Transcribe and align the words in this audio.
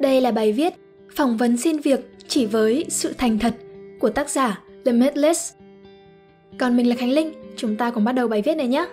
Đây 0.00 0.20
là 0.20 0.30
bài 0.30 0.52
viết 0.52 0.74
Phỏng 1.16 1.36
vấn 1.36 1.56
xin 1.56 1.78
việc 1.78 2.00
chỉ 2.28 2.46
với 2.46 2.86
sự 2.88 3.14
thành 3.18 3.38
thật 3.38 3.54
của 3.98 4.10
tác 4.10 4.30
giả 4.30 4.60
Limitless. 4.84 5.54
Còn 6.58 6.76
mình 6.76 6.88
là 6.88 6.96
Khánh 6.96 7.10
Linh, 7.10 7.32
chúng 7.56 7.76
ta 7.76 7.90
cùng 7.90 8.04
bắt 8.04 8.12
đầu 8.12 8.28
bài 8.28 8.42
viết 8.42 8.54
này 8.54 8.68
nhé. 8.68 8.86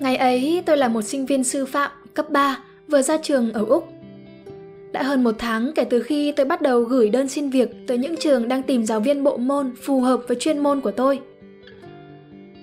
Ngày 0.00 0.16
ấy 0.16 0.62
tôi 0.66 0.76
là 0.76 0.88
một 0.88 1.02
sinh 1.02 1.26
viên 1.26 1.44
sư 1.44 1.66
phạm 1.66 1.90
cấp 2.14 2.30
3 2.30 2.58
vừa 2.88 3.02
ra 3.02 3.16
trường 3.22 3.52
ở 3.52 3.64
Úc. 3.64 3.88
Đã 4.92 5.02
hơn 5.02 5.24
một 5.24 5.34
tháng 5.38 5.72
kể 5.74 5.84
từ 5.84 6.02
khi 6.02 6.32
tôi 6.32 6.46
bắt 6.46 6.62
đầu 6.62 6.82
gửi 6.82 7.10
đơn 7.10 7.28
xin 7.28 7.50
việc 7.50 7.70
tới 7.86 7.98
những 7.98 8.16
trường 8.16 8.48
đang 8.48 8.62
tìm 8.62 8.86
giáo 8.86 9.00
viên 9.00 9.24
bộ 9.24 9.36
môn 9.36 9.72
phù 9.82 10.00
hợp 10.00 10.20
với 10.28 10.36
chuyên 10.40 10.58
môn 10.58 10.80
của 10.80 10.90
tôi. 10.90 11.20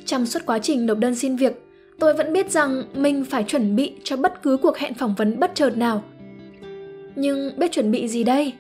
Trong 0.08 0.26
suốt 0.26 0.40
quá 0.46 0.60
trình 0.60 0.86
nộp 0.86 0.98
đơn 0.98 1.16
xin 1.16 1.36
việc, 1.36 1.54
tôi 2.00 2.14
vẫn 2.14 2.34
biết 2.34 2.52
rằng 2.52 2.84
mình 2.94 3.26
phải 3.26 3.44
chuẩn 3.44 3.76
bị 3.76 3.94
cho 4.04 4.18
bất 4.18 4.44
cứ 4.44 4.58
cuộc 4.58 4.78
hẹn 4.78 4.94
phỏng 4.94 5.16
vấn 5.18 5.40
bất 5.40 5.52
chợt 5.56 5.78
nào. 5.78 6.04
Nhưng 7.16 7.52
biết 7.58 7.72
chuẩn 7.72 7.92
bị 7.92 8.08
gì 8.08 8.24
đây? 8.24 8.54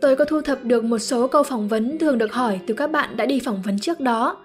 Tôi 0.00 0.16
có 0.16 0.24
thu 0.24 0.40
thập 0.40 0.64
được 0.64 0.84
một 0.84 0.98
số 0.98 1.26
câu 1.26 1.42
phỏng 1.42 1.68
vấn 1.68 1.98
thường 1.98 2.18
được 2.18 2.32
hỏi 2.32 2.60
từ 2.66 2.74
các 2.74 2.90
bạn 2.90 3.16
đã 3.16 3.26
đi 3.26 3.40
phỏng 3.40 3.62
vấn 3.62 3.78
trước 3.78 4.00
đó. 4.00 4.36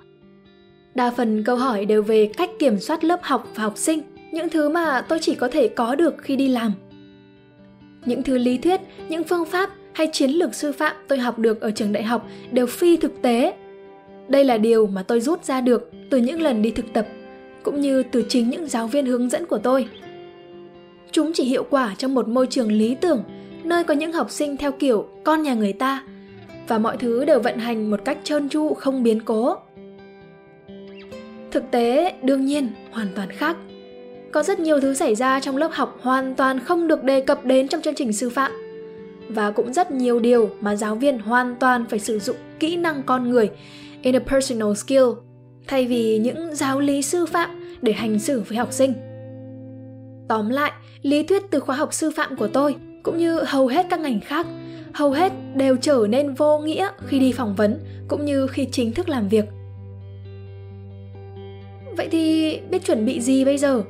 Đa 0.95 1.11
phần 1.11 1.43
câu 1.43 1.55
hỏi 1.55 1.85
đều 1.85 2.03
về 2.03 2.29
cách 2.38 2.49
kiểm 2.59 2.79
soát 2.79 3.03
lớp 3.03 3.19
học 3.23 3.47
và 3.55 3.63
học 3.63 3.77
sinh, 3.77 4.02
những 4.31 4.49
thứ 4.49 4.69
mà 4.69 5.02
tôi 5.02 5.19
chỉ 5.21 5.35
có 5.35 5.47
thể 5.47 5.67
có 5.67 5.95
được 5.95 6.16
khi 6.21 6.35
đi 6.35 6.47
làm. 6.47 6.71
Những 8.05 8.23
thứ 8.23 8.38
lý 8.38 8.57
thuyết, 8.57 8.81
những 9.09 9.23
phương 9.23 9.45
pháp 9.45 9.69
hay 9.93 10.09
chiến 10.13 10.31
lược 10.31 10.55
sư 10.55 10.71
phạm 10.71 10.95
tôi 11.07 11.19
học 11.19 11.39
được 11.39 11.61
ở 11.61 11.71
trường 11.71 11.93
đại 11.93 12.03
học 12.03 12.27
đều 12.52 12.66
phi 12.66 12.97
thực 12.97 13.21
tế 13.21 13.53
đây 14.27 14.44
là 14.44 14.58
điều 14.58 14.88
mà 14.88 15.04
tôi 15.04 15.22
rút 15.22 15.45
ra 15.45 15.62
được 15.62 15.91
từ 16.09 16.17
những 16.17 16.42
lần 16.42 16.61
đi 16.61 16.72
thực 16.72 16.94
tập, 16.94 17.08
cũng 17.64 17.81
như 17.81 18.03
từ 18.03 18.25
chính 18.30 18.50
những 18.50 18.67
giáo 18.67 18.88
viên 18.88 19.06
hướng 19.06 19.30
dẫn 19.30 19.45
của 19.45 19.58
tôi. 19.58 19.88
Chúng 21.11 21.31
chỉ 21.34 21.44
hiệu 21.44 21.66
quả 21.69 21.95
trong 21.97 22.14
một 22.14 22.28
môi 22.28 22.47
trường 22.47 22.72
lý 22.72 22.95
tưởng, 22.95 23.23
nơi 23.64 23.84
có 23.84 23.94
những 23.94 24.14
học 24.14 24.31
sinh 24.31 24.58
theo 24.58 24.72
kiểu 24.72 25.08
con 25.23 25.42
nhà 25.42 25.53
người 25.53 25.73
ta, 25.73 26.03
và 26.67 26.78
mọi 26.78 26.97
thứ 26.97 27.25
đều 27.25 27.39
vận 27.39 27.58
hành 27.58 27.92
một 27.92 28.00
cách 28.06 28.17
trơn 28.23 28.50
tru 28.50 28.73
không 28.73 29.03
biến 29.03 29.19
cố. 29.22 29.56
Thực 31.52 31.72
tế, 31.72 32.14
đương 32.22 32.45
nhiên, 32.45 32.69
hoàn 32.91 33.08
toàn 33.16 33.30
khác. 33.31 33.58
Có 34.31 34.44
rất 34.44 34.59
nhiều 34.59 34.80
thứ 34.80 34.94
xảy 34.94 35.16
ra 35.16 35.39
trong 35.39 35.58
lớp 35.58 35.72
học 35.73 36.00
hoàn 36.02 36.36
toàn 36.36 36.59
không 36.59 36.88
được 36.88 37.03
đề 37.03 37.22
cập 37.22 37.45
đến 37.45 37.67
trong 37.67 37.81
chương 37.81 37.95
trình 37.95 38.14
sư 38.14 38.30
phạm. 38.30 38.52
Và 39.30 39.52
cũng 39.52 39.73
rất 39.73 39.91
nhiều 39.91 40.19
điều 40.19 40.50
mà 40.62 40.75
giáo 40.75 40.95
viên 40.95 41.19
hoàn 41.19 41.56
toàn 41.56 41.86
phải 41.89 42.00
sử 42.00 42.19
dụng 42.19 42.36
kỹ 42.59 42.75
năng 42.75 43.03
con 43.03 43.30
người 43.30 43.50
interpersonal 44.02 44.73
skill 44.73 45.06
thay 45.67 45.86
vì 45.86 46.17
những 46.17 46.56
giáo 46.56 46.80
lý 46.80 47.02
sư 47.02 47.26
phạm 47.26 47.50
để 47.81 47.94
hành 47.94 48.20
xử 48.20 48.42
với 48.48 48.58
học 48.58 48.73
sinh. 48.73 48.94
Tóm 50.28 50.50
lại, 50.50 50.72
lý 51.02 51.23
thuyết 51.23 51.44
từ 51.52 51.59
khóa 51.59 51.76
học 51.76 51.94
sư 51.94 52.12
phạm 52.16 52.36
của 52.36 52.48
tôi 52.48 52.75
cũng 53.03 53.18
như 53.18 53.44
hầu 53.48 53.68
hết 53.68 53.86
các 53.90 54.00
ngành 54.00 54.20
khác, 54.20 54.48
hầu 54.94 55.12
hết 55.12 55.34
đều 55.56 55.75
trở 55.78 56.06
nên 56.09 56.34
vô 56.34 56.59
nghĩa 56.59 56.90
khi 57.08 57.20
đi 57.20 57.31
phỏng 57.31 57.56
vấn 57.56 57.80
cũng 58.08 58.25
như 58.25 58.48
khi 58.48 58.68
chính 58.72 58.92
thức 58.92 59.09
làm 59.09 59.28
việc. 59.28 59.45
Vậy 61.98 62.08
thì 62.12 62.59
biết 62.70 62.86
chuẩn 62.86 63.06
bị 63.06 63.22
gì 63.22 63.45
bây 63.45 63.58
giờ? 63.58 63.84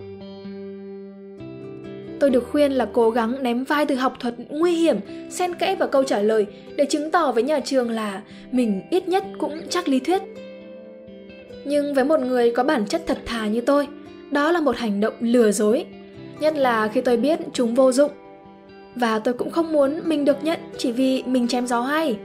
Tôi 2.20 2.30
được 2.30 2.48
khuyên 2.52 2.72
là 2.72 2.88
cố 2.94 3.10
gắng 3.10 3.44
ném 3.44 3.64
vai 3.64 3.86
từ 3.86 3.96
học 3.96 4.14
thuật 4.20 4.34
nguy 4.50 4.72
hiểm, 4.72 4.98
xen 5.30 5.56
kẽ 5.56 5.76
vào 5.76 5.90
câu 5.90 6.04
trả 6.04 6.20
lời 6.20 6.46
để 6.76 6.86
chứng 6.86 7.12
tỏ 7.12 7.32
với 7.32 7.44
nhà 7.44 7.60
trường 7.60 7.92
là 7.92 8.22
mình 8.52 8.82
ít 8.90 9.08
nhất 9.08 9.24
cũng 9.38 9.62
chắc 9.70 9.88
lý 9.88 10.00
thuyết. 10.00 10.22
Nhưng 11.66 11.94
với 11.94 12.04
một 12.04 12.20
người 12.20 12.52
có 12.52 12.64
bản 12.64 12.86
chất 12.86 13.04
thật 13.08 13.18
thà 13.26 13.48
như 13.48 13.62
tôi, 13.62 13.88
đó 14.32 14.52
là 14.52 14.60
một 14.60 14.78
hành 14.78 15.00
động 15.00 15.14
lừa 15.20 15.52
dối, 15.52 15.86
nhất 16.40 16.58
là 16.58 16.88
khi 16.88 17.02
tôi 17.02 17.18
biết 17.18 17.40
chúng 17.54 17.76
vô 17.76 17.92
dụng. 17.92 18.12
Và 18.96 19.20
tôi 19.20 19.34
cũng 19.34 19.52
không 19.52 19.72
muốn 19.72 20.02
mình 20.04 20.26
được 20.26 20.44
nhận 20.44 20.60
chỉ 20.78 20.92
vì 20.92 21.24
mình 21.24 21.48
chém 21.48 21.68
gió 21.68 21.82
hay. 21.82 22.18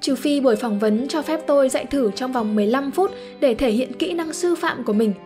Trừ 0.00 0.14
phi 0.14 0.40
buổi 0.40 0.56
phỏng 0.56 0.78
vấn 0.78 1.08
cho 1.08 1.22
phép 1.22 1.40
tôi 1.46 1.68
dạy 1.68 1.84
thử 1.84 2.10
trong 2.10 2.32
vòng 2.32 2.54
15 2.54 2.90
phút 2.90 3.10
để 3.40 3.54
thể 3.54 3.70
hiện 3.70 3.92
kỹ 3.92 4.12
năng 4.12 4.32
sư 4.32 4.54
phạm 4.54 4.84
của 4.84 4.92
mình– 4.92 5.12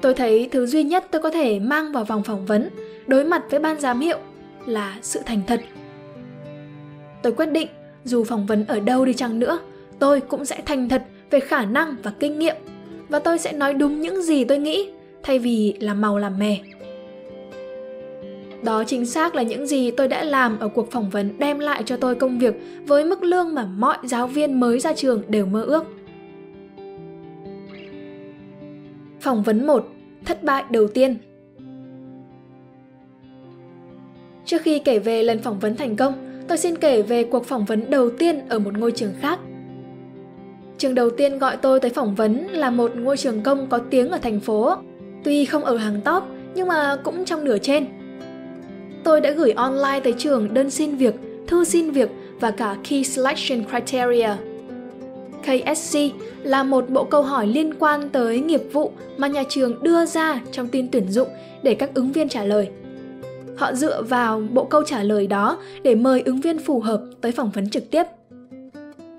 Tôi 0.00 0.14
thấy 0.14 0.48
thứ 0.52 0.66
duy 0.66 0.82
nhất 0.82 1.06
tôi 1.10 1.22
có 1.22 1.30
thể 1.30 1.58
mang 1.58 1.92
vào 1.92 2.04
vòng 2.04 2.22
phỏng 2.22 2.46
vấn, 2.46 2.68
đối 3.06 3.24
mặt 3.24 3.42
với 3.50 3.60
ban 3.60 3.80
giám 3.80 4.00
hiệu 4.00 4.18
là 4.66 4.96
sự 5.02 5.20
thành 5.26 5.40
thật. 5.46 5.60
Tôi 7.22 7.32
quyết 7.32 7.46
định, 7.46 7.68
dù 8.04 8.24
phỏng 8.24 8.46
vấn 8.46 8.64
ở 8.64 8.80
đâu 8.80 9.04
đi 9.04 9.14
chăng 9.14 9.38
nữa, 9.38 9.58
tôi 9.98 10.20
cũng 10.20 10.44
sẽ 10.44 10.62
thành 10.66 10.88
thật 10.88 11.02
về 11.30 11.40
khả 11.40 11.64
năng 11.64 11.96
và 12.02 12.12
kinh 12.20 12.38
nghiệm 12.38 12.56
và 13.08 13.18
tôi 13.18 13.38
sẽ 13.38 13.52
nói 13.52 13.74
đúng 13.74 14.00
những 14.00 14.22
gì 14.22 14.44
tôi 14.44 14.58
nghĩ 14.58 14.90
thay 15.22 15.38
vì 15.38 15.74
làm 15.80 16.00
màu 16.00 16.18
làm 16.18 16.38
mè. 16.38 16.58
Đó 18.62 18.84
chính 18.84 19.06
xác 19.06 19.34
là 19.34 19.42
những 19.42 19.66
gì 19.66 19.90
tôi 19.90 20.08
đã 20.08 20.24
làm 20.24 20.58
ở 20.58 20.68
cuộc 20.68 20.90
phỏng 20.90 21.10
vấn 21.10 21.38
đem 21.38 21.58
lại 21.58 21.82
cho 21.86 21.96
tôi 21.96 22.14
công 22.14 22.38
việc 22.38 22.54
với 22.86 23.04
mức 23.04 23.22
lương 23.22 23.54
mà 23.54 23.64
mọi 23.76 23.96
giáo 24.02 24.26
viên 24.26 24.60
mới 24.60 24.80
ra 24.80 24.92
trường 24.92 25.22
đều 25.28 25.46
mơ 25.46 25.62
ước. 25.62 25.84
Phỏng 29.20 29.42
vấn 29.42 29.66
1. 29.66 29.86
Thất 30.24 30.42
bại 30.42 30.64
đầu 30.70 30.88
tiên 30.88 31.16
Trước 34.44 34.62
khi 34.62 34.78
kể 34.78 34.98
về 34.98 35.22
lần 35.22 35.38
phỏng 35.38 35.58
vấn 35.58 35.76
thành 35.76 35.96
công, 35.96 36.42
tôi 36.48 36.58
xin 36.58 36.76
kể 36.76 37.02
về 37.02 37.24
cuộc 37.24 37.46
phỏng 37.46 37.64
vấn 37.64 37.90
đầu 37.90 38.10
tiên 38.10 38.48
ở 38.48 38.58
một 38.58 38.78
ngôi 38.78 38.92
trường 38.92 39.12
khác. 39.20 39.38
Trường 40.78 40.94
đầu 40.94 41.10
tiên 41.10 41.38
gọi 41.38 41.56
tôi 41.56 41.80
tới 41.80 41.90
phỏng 41.90 42.14
vấn 42.14 42.46
là 42.46 42.70
một 42.70 42.96
ngôi 42.96 43.16
trường 43.16 43.42
công 43.42 43.66
có 43.68 43.78
tiếng 43.78 44.10
ở 44.10 44.18
thành 44.18 44.40
phố. 44.40 44.74
Tuy 45.24 45.44
không 45.44 45.64
ở 45.64 45.76
hàng 45.76 46.00
top, 46.04 46.22
nhưng 46.54 46.68
mà 46.68 46.96
cũng 47.04 47.24
trong 47.24 47.44
nửa 47.44 47.58
trên. 47.58 47.86
Tôi 49.04 49.20
đã 49.20 49.30
gửi 49.30 49.50
online 49.50 50.00
tới 50.04 50.14
trường 50.18 50.54
đơn 50.54 50.70
xin 50.70 50.96
việc, 50.96 51.14
thư 51.46 51.64
xin 51.64 51.90
việc 51.90 52.10
và 52.40 52.50
cả 52.50 52.76
Key 52.88 53.04
Selection 53.04 53.64
Criteria– 53.64 54.30
KSC 55.48 55.98
là 56.42 56.62
một 56.62 56.90
bộ 56.90 57.04
câu 57.04 57.22
hỏi 57.22 57.46
liên 57.46 57.74
quan 57.78 58.08
tới 58.08 58.40
nghiệp 58.40 58.62
vụ 58.72 58.92
mà 59.16 59.26
nhà 59.26 59.42
trường 59.48 59.82
đưa 59.82 60.06
ra 60.06 60.40
trong 60.52 60.68
tin 60.68 60.88
tuyển 60.90 61.08
dụng 61.08 61.28
để 61.62 61.74
các 61.74 61.94
ứng 61.94 62.12
viên 62.12 62.28
trả 62.28 62.44
lời. 62.44 62.68
Họ 63.56 63.72
dựa 63.72 64.02
vào 64.02 64.42
bộ 64.52 64.64
câu 64.64 64.82
trả 64.82 65.02
lời 65.02 65.26
đó 65.26 65.58
để 65.82 65.94
mời 65.94 66.22
ứng 66.24 66.40
viên 66.40 66.58
phù 66.58 66.80
hợp 66.80 67.02
tới 67.20 67.32
phỏng 67.32 67.50
vấn 67.50 67.70
trực 67.70 67.90
tiếp. 67.90 68.02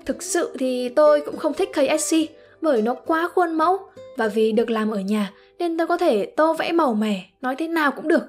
Thực 0.06 0.22
sự 0.22 0.56
thì 0.58 0.88
tôi 0.88 1.20
cũng 1.26 1.36
không 1.36 1.54
thích 1.54 1.70
KSC 1.72 2.16
bởi 2.60 2.82
nó 2.82 2.94
quá 2.94 3.28
khuôn 3.34 3.52
mẫu 3.52 3.78
và 4.16 4.28
vì 4.28 4.52
được 4.52 4.70
làm 4.70 4.90
ở 4.90 5.00
nhà 5.00 5.32
nên 5.58 5.78
tôi 5.78 5.86
có 5.86 5.96
thể 5.96 6.26
tô 6.26 6.54
vẽ 6.54 6.72
màu 6.72 6.94
mè, 6.94 7.22
nói 7.40 7.56
thế 7.56 7.68
nào 7.68 7.90
cũng 7.90 8.08
được. 8.08 8.22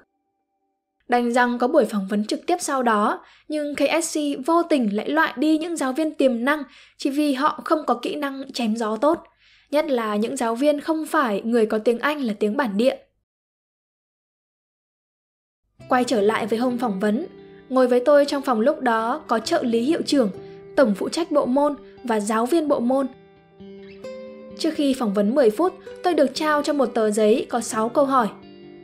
Đành 1.11 1.33
rằng 1.33 1.57
có 1.57 1.67
buổi 1.67 1.85
phỏng 1.85 2.07
vấn 2.07 2.25
trực 2.25 2.45
tiếp 2.45 2.55
sau 2.59 2.83
đó, 2.83 3.25
nhưng 3.47 3.75
KSC 3.75 4.19
vô 4.45 4.63
tình 4.63 4.95
lại 4.95 5.09
loại 5.09 5.33
đi 5.37 5.57
những 5.57 5.77
giáo 5.77 5.93
viên 5.93 6.13
tiềm 6.13 6.45
năng 6.45 6.63
chỉ 6.97 7.09
vì 7.09 7.33
họ 7.33 7.61
không 7.65 7.79
có 7.87 7.99
kỹ 8.01 8.15
năng 8.15 8.51
chém 8.51 8.75
gió 8.75 8.97
tốt, 8.97 9.23
nhất 9.71 9.85
là 9.89 10.15
những 10.15 10.37
giáo 10.37 10.55
viên 10.55 10.79
không 10.79 11.05
phải 11.05 11.41
người 11.41 11.65
có 11.65 11.77
tiếng 11.77 11.99
Anh 11.99 12.21
là 12.21 12.33
tiếng 12.39 12.57
bản 12.57 12.77
địa. 12.77 12.95
Quay 15.89 16.03
trở 16.03 16.21
lại 16.21 16.47
với 16.47 16.59
hôm 16.59 16.77
phỏng 16.77 16.99
vấn, 16.99 17.25
ngồi 17.69 17.87
với 17.87 17.99
tôi 17.99 18.25
trong 18.25 18.41
phòng 18.41 18.59
lúc 18.59 18.81
đó 18.81 19.21
có 19.27 19.39
trợ 19.39 19.63
lý 19.63 19.81
hiệu 19.81 20.01
trưởng, 20.05 20.29
tổng 20.75 20.95
phụ 20.95 21.09
trách 21.09 21.31
bộ 21.31 21.45
môn 21.45 21.75
và 22.03 22.19
giáo 22.19 22.45
viên 22.45 22.67
bộ 22.67 22.79
môn. 22.79 23.07
Trước 24.59 24.73
khi 24.73 24.93
phỏng 24.93 25.13
vấn 25.13 25.35
10 25.35 25.49
phút, 25.49 25.73
tôi 26.03 26.13
được 26.13 26.35
trao 26.35 26.63
cho 26.63 26.73
một 26.73 26.85
tờ 26.85 27.11
giấy 27.11 27.45
có 27.49 27.59
6 27.59 27.89
câu 27.89 28.05
hỏi, 28.05 28.27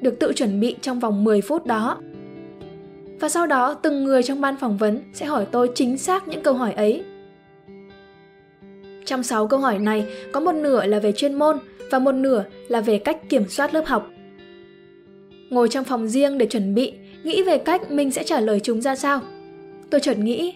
được 0.02 0.20
tự 0.20 0.34
chuẩn 0.34 0.60
bị 0.60 0.76
trong 0.82 1.00
vòng 1.00 1.24
10 1.24 1.42
phút 1.42 1.66
đó 1.66 1.98
và 3.20 3.30
sau 3.30 3.48
đó 3.48 3.74
từng 3.74 4.04
người 4.04 4.24
trong 4.24 4.42
ban 4.42 4.58
phỏng 4.58 4.78
vấn 4.78 5.02
sẽ 5.14 5.26
hỏi 5.26 5.46
tôi 5.52 5.72
chính 5.76 5.98
xác 5.98 6.28
những 6.28 6.42
câu 6.42 6.54
hỏi 6.54 6.74
ấy. 6.74 7.04
Trong 9.06 9.24
6 9.24 9.48
câu 9.48 9.60
hỏi 9.60 9.80
này, 9.80 10.06
có 10.32 10.40
một 10.40 10.52
nửa 10.52 10.86
là 10.86 11.00
về 11.00 11.12
chuyên 11.12 11.34
môn 11.34 11.58
và 11.92 12.00
một 12.00 12.12
nửa 12.12 12.44
là 12.68 12.82
về 12.82 12.98
cách 12.98 13.30
kiểm 13.30 13.50
soát 13.50 13.74
lớp 13.74 13.86
học. 13.86 14.10
Ngồi 15.50 15.70
trong 15.70 15.84
phòng 15.84 16.08
riêng 16.08 16.38
để 16.38 16.46
chuẩn 16.46 16.76
bị, 16.76 16.94
nghĩ 17.24 17.44
về 17.44 17.58
cách 17.58 17.92
mình 17.92 18.12
sẽ 18.12 18.24
trả 18.24 18.40
lời 18.40 18.60
chúng 18.60 18.82
ra 18.82 18.96
sao. 18.96 19.22
Tôi 19.90 20.02
chợt 20.02 20.18
nghĩ, 20.18 20.54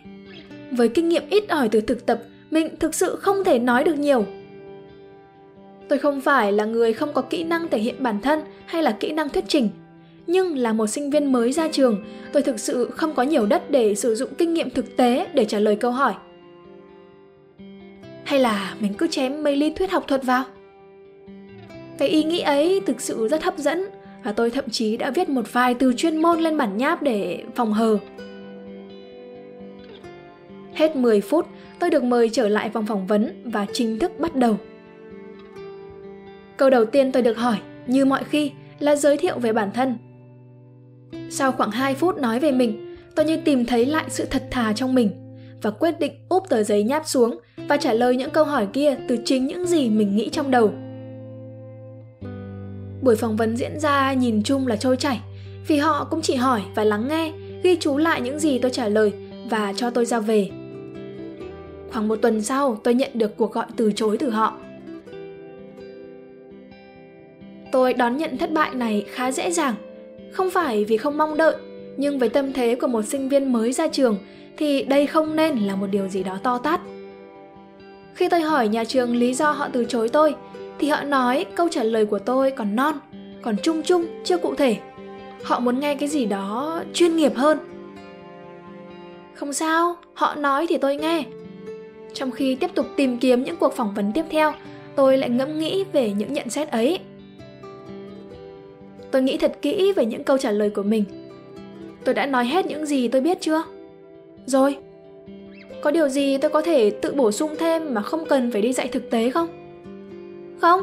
với 0.71 0.89
kinh 0.89 1.09
nghiệm 1.09 1.23
ít 1.29 1.49
ỏi 1.49 1.69
từ 1.69 1.81
thực 1.81 2.05
tập, 2.05 2.19
mình 2.51 2.75
thực 2.79 2.95
sự 2.95 3.15
không 3.15 3.43
thể 3.43 3.59
nói 3.59 3.83
được 3.83 3.97
nhiều. 3.97 4.25
Tôi 5.89 5.99
không 5.99 6.21
phải 6.21 6.51
là 6.51 6.65
người 6.65 6.93
không 6.93 7.13
có 7.13 7.21
kỹ 7.21 7.43
năng 7.43 7.67
thể 7.67 7.79
hiện 7.79 8.03
bản 8.03 8.21
thân 8.21 8.39
hay 8.65 8.83
là 8.83 8.97
kỹ 8.99 9.11
năng 9.11 9.29
thuyết 9.29 9.43
trình, 9.47 9.69
nhưng 10.31 10.57
là 10.57 10.73
một 10.73 10.87
sinh 10.87 11.09
viên 11.09 11.31
mới 11.31 11.51
ra 11.51 11.67
trường, 11.71 12.03
tôi 12.33 12.43
thực 12.43 12.59
sự 12.59 12.89
không 12.95 13.13
có 13.13 13.23
nhiều 13.23 13.45
đất 13.45 13.71
để 13.71 13.95
sử 13.95 14.15
dụng 14.15 14.29
kinh 14.37 14.53
nghiệm 14.53 14.69
thực 14.69 14.97
tế 14.97 15.27
để 15.33 15.45
trả 15.45 15.59
lời 15.59 15.75
câu 15.75 15.91
hỏi. 15.91 16.13
Hay 18.23 18.39
là 18.39 18.75
mình 18.79 18.93
cứ 18.93 19.07
chém 19.07 19.43
mấy 19.43 19.55
lý 19.55 19.69
thuyết 19.69 19.91
học 19.91 20.03
thuật 20.07 20.23
vào? 20.23 20.43
Cái 21.97 22.07
ý 22.07 22.23
nghĩ 22.23 22.39
ấy 22.39 22.81
thực 22.85 23.01
sự 23.01 23.27
rất 23.27 23.43
hấp 23.43 23.57
dẫn 23.57 23.85
và 24.23 24.31
tôi 24.31 24.49
thậm 24.49 24.65
chí 24.69 24.97
đã 24.97 25.11
viết 25.11 25.29
một 25.29 25.53
vài 25.53 25.73
từ 25.73 25.93
chuyên 25.97 26.17
môn 26.17 26.39
lên 26.39 26.57
bản 26.57 26.77
nháp 26.77 27.03
để 27.03 27.43
phòng 27.55 27.73
hờ. 27.73 27.97
Hết 30.73 30.95
10 30.95 31.21
phút, 31.21 31.47
tôi 31.79 31.89
được 31.89 32.03
mời 32.03 32.29
trở 32.29 32.47
lại 32.47 32.69
vòng 32.69 32.85
phỏng 32.85 33.07
vấn 33.07 33.41
và 33.45 33.65
chính 33.73 33.99
thức 33.99 34.19
bắt 34.19 34.35
đầu. 34.35 34.57
Câu 36.57 36.69
đầu 36.69 36.85
tiên 36.85 37.11
tôi 37.11 37.23
được 37.23 37.37
hỏi, 37.37 37.57
như 37.87 38.05
mọi 38.05 38.23
khi, 38.23 38.51
là 38.79 38.95
giới 38.95 39.17
thiệu 39.17 39.39
về 39.39 39.53
bản 39.53 39.71
thân. 39.71 39.97
Sau 41.33 41.51
khoảng 41.51 41.71
2 41.71 41.95
phút 41.95 42.17
nói 42.17 42.39
về 42.39 42.51
mình, 42.51 42.95
tôi 43.15 43.25
như 43.25 43.37
tìm 43.37 43.65
thấy 43.65 43.85
lại 43.85 44.05
sự 44.07 44.25
thật 44.25 44.43
thà 44.51 44.73
trong 44.73 44.95
mình 44.95 45.11
và 45.61 45.71
quyết 45.71 45.99
định 45.99 46.11
úp 46.29 46.49
tờ 46.49 46.63
giấy 46.63 46.83
nháp 46.83 47.07
xuống 47.07 47.39
và 47.69 47.77
trả 47.77 47.93
lời 47.93 48.15
những 48.15 48.29
câu 48.29 48.43
hỏi 48.43 48.67
kia 48.73 48.97
từ 49.07 49.17
chính 49.25 49.47
những 49.47 49.65
gì 49.65 49.89
mình 49.89 50.15
nghĩ 50.15 50.29
trong 50.29 50.51
đầu. 50.51 50.73
Buổi 53.01 53.15
phỏng 53.15 53.35
vấn 53.35 53.57
diễn 53.57 53.79
ra 53.79 54.13
nhìn 54.13 54.43
chung 54.43 54.67
là 54.67 54.75
trôi 54.75 54.97
chảy, 54.97 55.19
vì 55.67 55.77
họ 55.77 56.07
cũng 56.09 56.21
chỉ 56.21 56.35
hỏi 56.35 56.61
và 56.75 56.83
lắng 56.83 57.07
nghe, 57.07 57.31
ghi 57.63 57.75
chú 57.79 57.97
lại 57.97 58.21
những 58.21 58.39
gì 58.39 58.59
tôi 58.59 58.71
trả 58.71 58.87
lời 58.87 59.13
và 59.49 59.73
cho 59.75 59.89
tôi 59.89 60.05
ra 60.05 60.19
về. 60.19 60.49
Khoảng 61.91 62.07
một 62.07 62.15
tuần 62.15 62.41
sau, 62.41 62.75
tôi 62.83 62.93
nhận 62.93 63.11
được 63.13 63.37
cuộc 63.37 63.51
gọi 63.51 63.65
từ 63.75 63.91
chối 63.91 64.17
từ 64.17 64.29
họ. 64.29 64.57
Tôi 67.71 67.93
đón 67.93 68.17
nhận 68.17 68.37
thất 68.37 68.51
bại 68.51 68.75
này 68.75 69.05
khá 69.11 69.31
dễ 69.31 69.51
dàng, 69.51 69.75
không 70.31 70.49
phải 70.49 70.85
vì 70.85 70.97
không 70.97 71.17
mong 71.17 71.37
đợi, 71.37 71.55
nhưng 71.97 72.19
với 72.19 72.29
tâm 72.29 72.53
thế 72.53 72.75
của 72.75 72.87
một 72.87 73.01
sinh 73.01 73.29
viên 73.29 73.53
mới 73.53 73.71
ra 73.71 73.87
trường 73.87 74.17
thì 74.57 74.83
đây 74.83 75.07
không 75.07 75.35
nên 75.35 75.57
là 75.57 75.75
một 75.75 75.87
điều 75.91 76.07
gì 76.07 76.23
đó 76.23 76.37
to 76.43 76.57
tát. 76.57 76.81
Khi 78.13 78.29
tôi 78.29 78.41
hỏi 78.41 78.67
nhà 78.67 78.83
trường 78.83 79.15
lý 79.15 79.33
do 79.33 79.51
họ 79.51 79.67
từ 79.73 79.85
chối 79.85 80.09
tôi, 80.09 80.35
thì 80.79 80.89
họ 80.89 81.03
nói 81.03 81.45
câu 81.55 81.69
trả 81.71 81.83
lời 81.83 82.05
của 82.05 82.19
tôi 82.19 82.51
còn 82.51 82.75
non, 82.75 82.95
còn 83.41 83.55
chung 83.63 83.81
chung, 83.83 84.05
chưa 84.23 84.37
cụ 84.37 84.55
thể. 84.55 84.77
Họ 85.43 85.59
muốn 85.59 85.79
nghe 85.79 85.95
cái 85.95 86.09
gì 86.09 86.25
đó 86.25 86.81
chuyên 86.93 87.15
nghiệp 87.15 87.35
hơn. 87.35 87.57
Không 89.33 89.53
sao, 89.53 89.95
họ 90.13 90.35
nói 90.35 90.65
thì 90.69 90.77
tôi 90.77 90.95
nghe. 90.95 91.23
Trong 92.13 92.31
khi 92.31 92.55
tiếp 92.55 92.71
tục 92.75 92.85
tìm 92.95 93.17
kiếm 93.17 93.43
những 93.43 93.55
cuộc 93.55 93.73
phỏng 93.73 93.93
vấn 93.93 94.11
tiếp 94.13 94.25
theo, 94.29 94.53
tôi 94.95 95.17
lại 95.17 95.29
ngẫm 95.29 95.59
nghĩ 95.59 95.83
về 95.93 96.11
những 96.17 96.33
nhận 96.33 96.49
xét 96.49 96.69
ấy. 96.69 96.99
Tôi 99.11 99.21
nghĩ 99.21 99.37
thật 99.37 99.57
kỹ 99.61 99.93
về 99.95 100.05
những 100.05 100.23
câu 100.23 100.37
trả 100.37 100.51
lời 100.51 100.69
của 100.69 100.83
mình. 100.83 101.03
Tôi 102.03 102.15
đã 102.15 102.25
nói 102.25 102.45
hết 102.45 102.65
những 102.65 102.85
gì 102.85 103.07
tôi 103.07 103.21
biết 103.21 103.37
chưa? 103.41 103.63
Rồi. 104.45 104.77
Có 105.81 105.91
điều 105.91 106.09
gì 106.09 106.37
tôi 106.37 106.51
có 106.51 106.61
thể 106.61 106.89
tự 106.89 107.13
bổ 107.13 107.31
sung 107.31 107.55
thêm 107.59 107.93
mà 107.93 108.01
không 108.01 108.25
cần 108.25 108.51
phải 108.51 108.61
đi 108.61 108.73
dạy 108.73 108.87
thực 108.87 109.09
tế 109.09 109.29
không? 109.29 109.47
Không. 110.61 110.81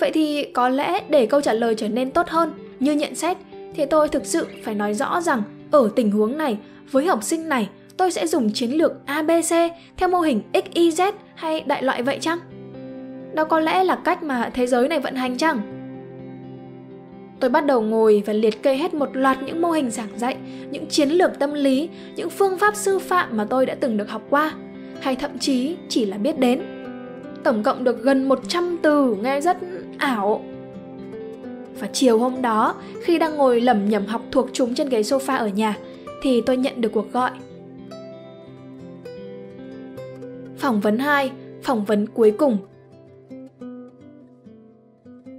Vậy 0.00 0.10
thì 0.14 0.44
có 0.44 0.68
lẽ 0.68 1.00
để 1.08 1.26
câu 1.26 1.40
trả 1.40 1.52
lời 1.52 1.74
trở 1.74 1.88
nên 1.88 2.10
tốt 2.10 2.28
hơn 2.28 2.52
như 2.80 2.92
nhận 2.92 3.14
xét 3.14 3.36
thì 3.74 3.86
tôi 3.86 4.08
thực 4.08 4.26
sự 4.26 4.46
phải 4.62 4.74
nói 4.74 4.94
rõ 4.94 5.20
rằng 5.20 5.42
ở 5.70 5.90
tình 5.96 6.10
huống 6.10 6.38
này, 6.38 6.58
với 6.90 7.06
học 7.06 7.22
sinh 7.22 7.48
này, 7.48 7.68
tôi 7.96 8.10
sẽ 8.10 8.26
dùng 8.26 8.52
chiến 8.52 8.70
lược 8.70 8.92
ABC 9.06 9.54
theo 9.96 10.08
mô 10.08 10.20
hình 10.20 10.42
XYZ 10.52 11.12
hay 11.34 11.60
đại 11.60 11.82
loại 11.82 12.02
vậy 12.02 12.18
chăng? 12.20 12.38
Đó 13.34 13.44
có 13.44 13.60
lẽ 13.60 13.84
là 13.84 13.98
cách 14.04 14.22
mà 14.22 14.50
thế 14.54 14.66
giới 14.66 14.88
này 14.88 15.00
vận 15.00 15.14
hành 15.14 15.36
chăng? 15.36 15.75
Tôi 17.46 17.50
bắt 17.50 17.66
đầu 17.66 17.82
ngồi 17.82 18.22
và 18.26 18.32
liệt 18.32 18.62
kê 18.62 18.76
hết 18.76 18.94
một 18.94 19.16
loạt 19.16 19.42
những 19.42 19.62
mô 19.62 19.70
hình 19.70 19.90
giảng 19.90 20.18
dạy, 20.18 20.36
những 20.70 20.86
chiến 20.86 21.08
lược 21.08 21.38
tâm 21.38 21.54
lý, 21.54 21.88
những 22.16 22.30
phương 22.30 22.58
pháp 22.58 22.76
sư 22.76 22.98
phạm 22.98 23.36
mà 23.36 23.44
tôi 23.44 23.66
đã 23.66 23.74
từng 23.80 23.96
được 23.96 24.10
học 24.10 24.22
qua, 24.30 24.52
hay 25.00 25.16
thậm 25.16 25.38
chí 25.38 25.76
chỉ 25.88 26.06
là 26.06 26.18
biết 26.18 26.38
đến. 26.38 26.62
Tổng 27.44 27.62
cộng 27.62 27.84
được 27.84 28.02
gần 28.02 28.28
100 28.28 28.78
từ 28.82 29.14
nghe 29.14 29.40
rất 29.40 29.56
ảo. 29.98 30.44
Và 31.80 31.88
chiều 31.92 32.18
hôm 32.18 32.42
đó, 32.42 32.74
khi 33.02 33.18
đang 33.18 33.36
ngồi 33.36 33.60
lẩm 33.60 33.88
nhẩm 33.88 34.06
học 34.06 34.22
thuộc 34.30 34.48
chúng 34.52 34.74
trên 34.74 34.88
ghế 34.88 35.00
sofa 35.00 35.38
ở 35.38 35.48
nhà, 35.48 35.76
thì 36.22 36.40
tôi 36.40 36.56
nhận 36.56 36.80
được 36.80 36.92
cuộc 36.92 37.12
gọi. 37.12 37.30
Phỏng 40.56 40.80
vấn 40.80 40.98
2, 40.98 41.30
phỏng 41.62 41.84
vấn 41.84 42.06
cuối 42.06 42.30
cùng 42.30 42.58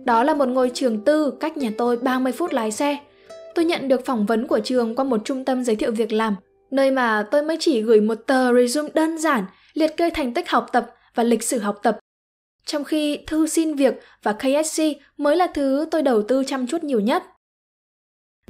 đó 0.07 0.24
là 0.24 0.33
một 0.33 0.48
ngôi 0.48 0.71
trường 0.74 1.01
tư 1.01 1.33
cách 1.39 1.57
nhà 1.57 1.71
tôi 1.77 1.98
30 1.98 2.31
phút 2.31 2.54
lái 2.54 2.71
xe. 2.71 2.98
Tôi 3.56 3.65
nhận 3.65 3.88
được 3.88 4.06
phỏng 4.06 4.25
vấn 4.25 4.48
của 4.48 4.59
trường 4.59 4.95
qua 4.95 5.06
một 5.06 5.21
trung 5.25 5.45
tâm 5.45 5.63
giới 5.63 5.75
thiệu 5.75 5.92
việc 5.92 6.12
làm, 6.12 6.36
nơi 6.71 6.92
mà 6.92 7.27
tôi 7.31 7.42
mới 7.42 7.57
chỉ 7.59 7.81
gửi 7.81 8.01
một 8.01 8.15
tờ 8.15 8.54
resume 8.54 8.89
đơn 8.94 9.18
giản, 9.18 9.45
liệt 9.74 9.98
kê 9.98 10.09
thành 10.09 10.33
tích 10.33 10.50
học 10.50 10.68
tập 10.71 10.89
và 11.15 11.24
lịch 11.24 11.44
sử 11.44 11.59
học 11.59 11.80
tập. 11.83 11.98
Trong 12.65 12.83
khi 12.83 13.19
thư 13.27 13.48
xin 13.48 13.74
việc 13.74 13.94
và 14.24 14.33
KSC 14.33 14.83
mới 15.18 15.36
là 15.36 15.48
thứ 15.54 15.86
tôi 15.92 16.01
đầu 16.01 16.21
tư 16.21 16.44
chăm 16.48 16.68
chút 16.68 16.83
nhiều 16.83 17.00
nhất. 17.00 17.24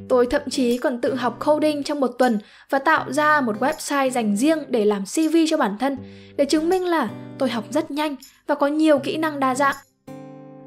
Tôi 0.10 0.26
thậm 0.26 0.42
chí 0.50 0.78
còn 0.78 1.02
tự 1.02 1.16
học 1.16 1.38
coding 1.46 1.84
trong 1.84 2.00
một 2.00 2.12
tuần 2.20 2.40
và 2.70 2.80
tạo 2.80 3.14
ra 3.14 3.42
một 3.42 3.56
website 3.60 4.10
dành 4.10 4.38
riêng 4.38 4.60
để 4.70 4.86
làm 4.86 5.04
CV 5.16 5.38
cho 5.50 5.58
bản 5.58 5.78
thân, 5.80 5.98
để 6.38 6.46
chứng 6.46 6.70
minh 6.70 6.86
là 6.86 7.10
tôi 7.38 7.50
học 7.50 7.64
rất 7.70 7.92
nhanh 7.92 8.16
và 8.48 8.56
có 8.56 8.68
nhiều 8.68 9.00
kỹ 9.00 9.18
năng 9.18 9.40
đa 9.40 9.56
dạng. 9.56 9.76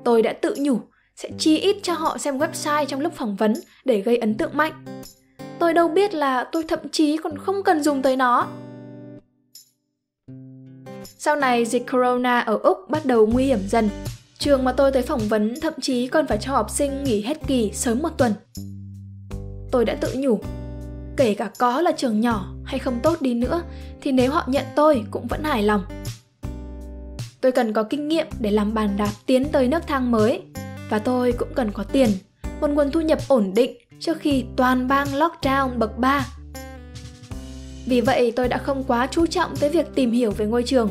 Tôi 0.04 0.22
đã 0.22 0.32
tự 0.32 0.54
nhủ 0.58 0.80
sẽ 1.16 1.30
chi 1.38 1.58
ít 1.58 1.76
cho 1.82 1.92
họ 1.92 2.18
xem 2.18 2.38
website 2.38 2.84
trong 2.84 3.00
lúc 3.00 3.12
phỏng 3.16 3.36
vấn 3.36 3.54
để 3.84 4.00
gây 4.00 4.16
ấn 4.16 4.34
tượng 4.34 4.56
mạnh. 4.56 4.84
Tôi 5.58 5.74
đâu 5.74 5.88
biết 5.88 6.14
là 6.14 6.44
tôi 6.52 6.64
thậm 6.68 6.78
chí 6.92 7.16
còn 7.16 7.38
không 7.38 7.62
cần 7.62 7.82
dùng 7.82 8.02
tới 8.02 8.16
nó. 8.16 8.46
Sau 11.04 11.36
này 11.36 11.64
dịch 11.64 11.90
corona 11.92 12.40
ở 12.40 12.58
Úc 12.62 12.78
bắt 12.88 13.06
đầu 13.06 13.26
nguy 13.26 13.44
hiểm 13.44 13.60
dần. 13.68 13.88
Trường 14.38 14.64
mà 14.64 14.72
tôi 14.72 14.92
tới 14.92 15.02
phỏng 15.02 15.28
vấn 15.28 15.60
thậm 15.60 15.72
chí 15.80 16.06
còn 16.06 16.26
phải 16.26 16.38
cho 16.40 16.52
học 16.52 16.70
sinh 16.70 17.04
nghỉ 17.04 17.22
hết 17.22 17.38
kỳ 17.46 17.70
sớm 17.74 17.98
một 18.02 18.18
tuần. 18.18 18.32
Tôi 19.70 19.84
đã 19.84 19.94
tự 19.94 20.14
nhủ, 20.16 20.40
kể 21.16 21.34
cả 21.34 21.50
có 21.58 21.80
là 21.80 21.92
trường 21.92 22.20
nhỏ 22.20 22.54
hay 22.64 22.78
không 22.78 23.00
tốt 23.02 23.22
đi 23.22 23.34
nữa 23.34 23.62
thì 24.00 24.12
nếu 24.12 24.32
họ 24.32 24.44
nhận 24.46 24.64
tôi 24.76 25.04
cũng 25.10 25.26
vẫn 25.26 25.44
hài 25.44 25.62
lòng. 25.62 25.82
Tôi 27.40 27.52
cần 27.52 27.72
có 27.72 27.82
kinh 27.82 28.08
nghiệm 28.08 28.26
để 28.40 28.50
làm 28.50 28.74
bàn 28.74 28.96
đạp 28.96 29.10
tiến 29.26 29.48
tới 29.48 29.68
nước 29.68 29.86
thang 29.86 30.10
mới 30.10 30.42
và 30.90 30.98
tôi 30.98 31.32
cũng 31.32 31.48
cần 31.54 31.72
có 31.72 31.84
tiền, 31.84 32.08
một 32.60 32.70
nguồn 32.70 32.90
thu 32.90 33.00
nhập 33.00 33.18
ổn 33.28 33.54
định 33.54 33.76
trước 34.00 34.18
khi 34.20 34.44
toàn 34.56 34.88
bang 34.88 35.08
lockdown 35.08 35.78
bậc 35.78 35.98
3. 35.98 36.26
Vì 37.86 38.00
vậy 38.00 38.32
tôi 38.36 38.48
đã 38.48 38.58
không 38.58 38.84
quá 38.84 39.08
chú 39.10 39.26
trọng 39.26 39.56
tới 39.56 39.70
việc 39.70 39.86
tìm 39.94 40.12
hiểu 40.12 40.30
về 40.30 40.46
ngôi 40.46 40.62
trường. 40.62 40.90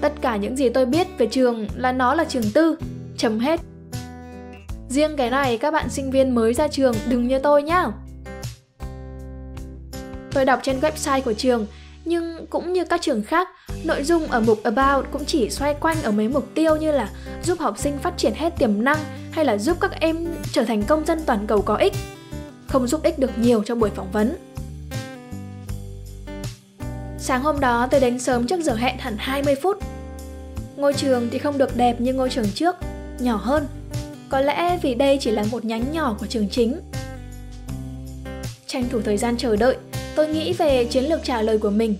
Tất 0.00 0.12
cả 0.20 0.36
những 0.36 0.56
gì 0.56 0.68
tôi 0.68 0.86
biết 0.86 1.06
về 1.18 1.26
trường 1.26 1.66
là 1.74 1.92
nó 1.92 2.14
là 2.14 2.24
trường 2.24 2.50
tư, 2.54 2.78
chấm 3.16 3.38
hết. 3.38 3.60
Riêng 4.88 5.16
cái 5.16 5.30
này 5.30 5.58
các 5.58 5.70
bạn 5.70 5.88
sinh 5.88 6.10
viên 6.10 6.34
mới 6.34 6.54
ra 6.54 6.68
trường 6.68 6.94
đừng 7.08 7.28
như 7.28 7.38
tôi 7.38 7.62
nhá. 7.62 7.86
Tôi 10.32 10.44
đọc 10.44 10.60
trên 10.62 10.80
website 10.80 11.22
của 11.22 11.32
trường 11.32 11.66
nhưng 12.08 12.46
cũng 12.46 12.72
như 12.72 12.84
các 12.84 13.02
trường 13.02 13.22
khác, 13.22 13.48
nội 13.84 14.02
dung 14.02 14.26
ở 14.26 14.40
mục 14.40 14.62
About 14.62 15.06
cũng 15.12 15.24
chỉ 15.24 15.50
xoay 15.50 15.74
quanh 15.74 16.02
ở 16.02 16.10
mấy 16.10 16.28
mục 16.28 16.54
tiêu 16.54 16.76
như 16.76 16.92
là 16.92 17.10
giúp 17.44 17.58
học 17.58 17.78
sinh 17.78 17.98
phát 17.98 18.14
triển 18.16 18.34
hết 18.34 18.58
tiềm 18.58 18.84
năng 18.84 18.98
hay 19.30 19.44
là 19.44 19.58
giúp 19.58 19.76
các 19.80 20.00
em 20.00 20.26
trở 20.52 20.64
thành 20.64 20.82
công 20.82 21.06
dân 21.06 21.20
toàn 21.26 21.46
cầu 21.46 21.62
có 21.62 21.74
ích. 21.74 21.92
Không 22.68 22.86
giúp 22.86 23.02
ích 23.02 23.18
được 23.18 23.38
nhiều 23.38 23.62
trong 23.62 23.80
buổi 23.80 23.90
phỏng 23.90 24.12
vấn. 24.12 24.36
Sáng 27.18 27.42
hôm 27.42 27.60
đó 27.60 27.88
tôi 27.90 28.00
đến 28.00 28.18
sớm 28.18 28.46
trước 28.46 28.60
giờ 28.60 28.74
hẹn 28.74 28.98
hẳn 28.98 29.16
20 29.18 29.54
phút. 29.62 29.78
Ngôi 30.76 30.94
trường 30.94 31.28
thì 31.30 31.38
không 31.38 31.58
được 31.58 31.76
đẹp 31.76 32.00
như 32.00 32.14
ngôi 32.14 32.30
trường 32.30 32.50
trước, 32.54 32.76
nhỏ 33.18 33.36
hơn. 33.36 33.66
Có 34.28 34.40
lẽ 34.40 34.78
vì 34.82 34.94
đây 34.94 35.18
chỉ 35.20 35.30
là 35.30 35.44
một 35.50 35.64
nhánh 35.64 35.92
nhỏ 35.92 36.16
của 36.20 36.26
trường 36.26 36.48
chính. 36.48 36.80
Tranh 38.66 38.84
thủ 38.90 39.00
thời 39.04 39.16
gian 39.16 39.36
chờ 39.36 39.56
đợi, 39.56 39.76
tôi 40.18 40.28
nghĩ 40.28 40.52
về 40.52 40.84
chiến 40.84 41.04
lược 41.04 41.20
trả 41.24 41.42
lời 41.42 41.58
của 41.58 41.70
mình. 41.70 41.94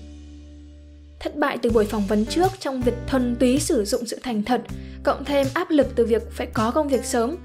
Thất 1.20 1.36
bại 1.36 1.58
từ 1.62 1.70
buổi 1.70 1.84
phỏng 1.84 2.06
vấn 2.06 2.26
trước 2.26 2.52
trong 2.60 2.80
việc 2.80 2.94
thuần 3.06 3.36
túy 3.36 3.58
sử 3.58 3.84
dụng 3.84 4.06
sự 4.06 4.18
thành 4.22 4.42
thật, 4.42 4.62
cộng 5.02 5.24
thêm 5.24 5.46
áp 5.54 5.70
lực 5.70 5.86
từ 5.94 6.06
việc 6.06 6.32
phải 6.32 6.46
có 6.46 6.70
công 6.70 6.88
việc 6.88 7.04
sớm, 7.04 7.36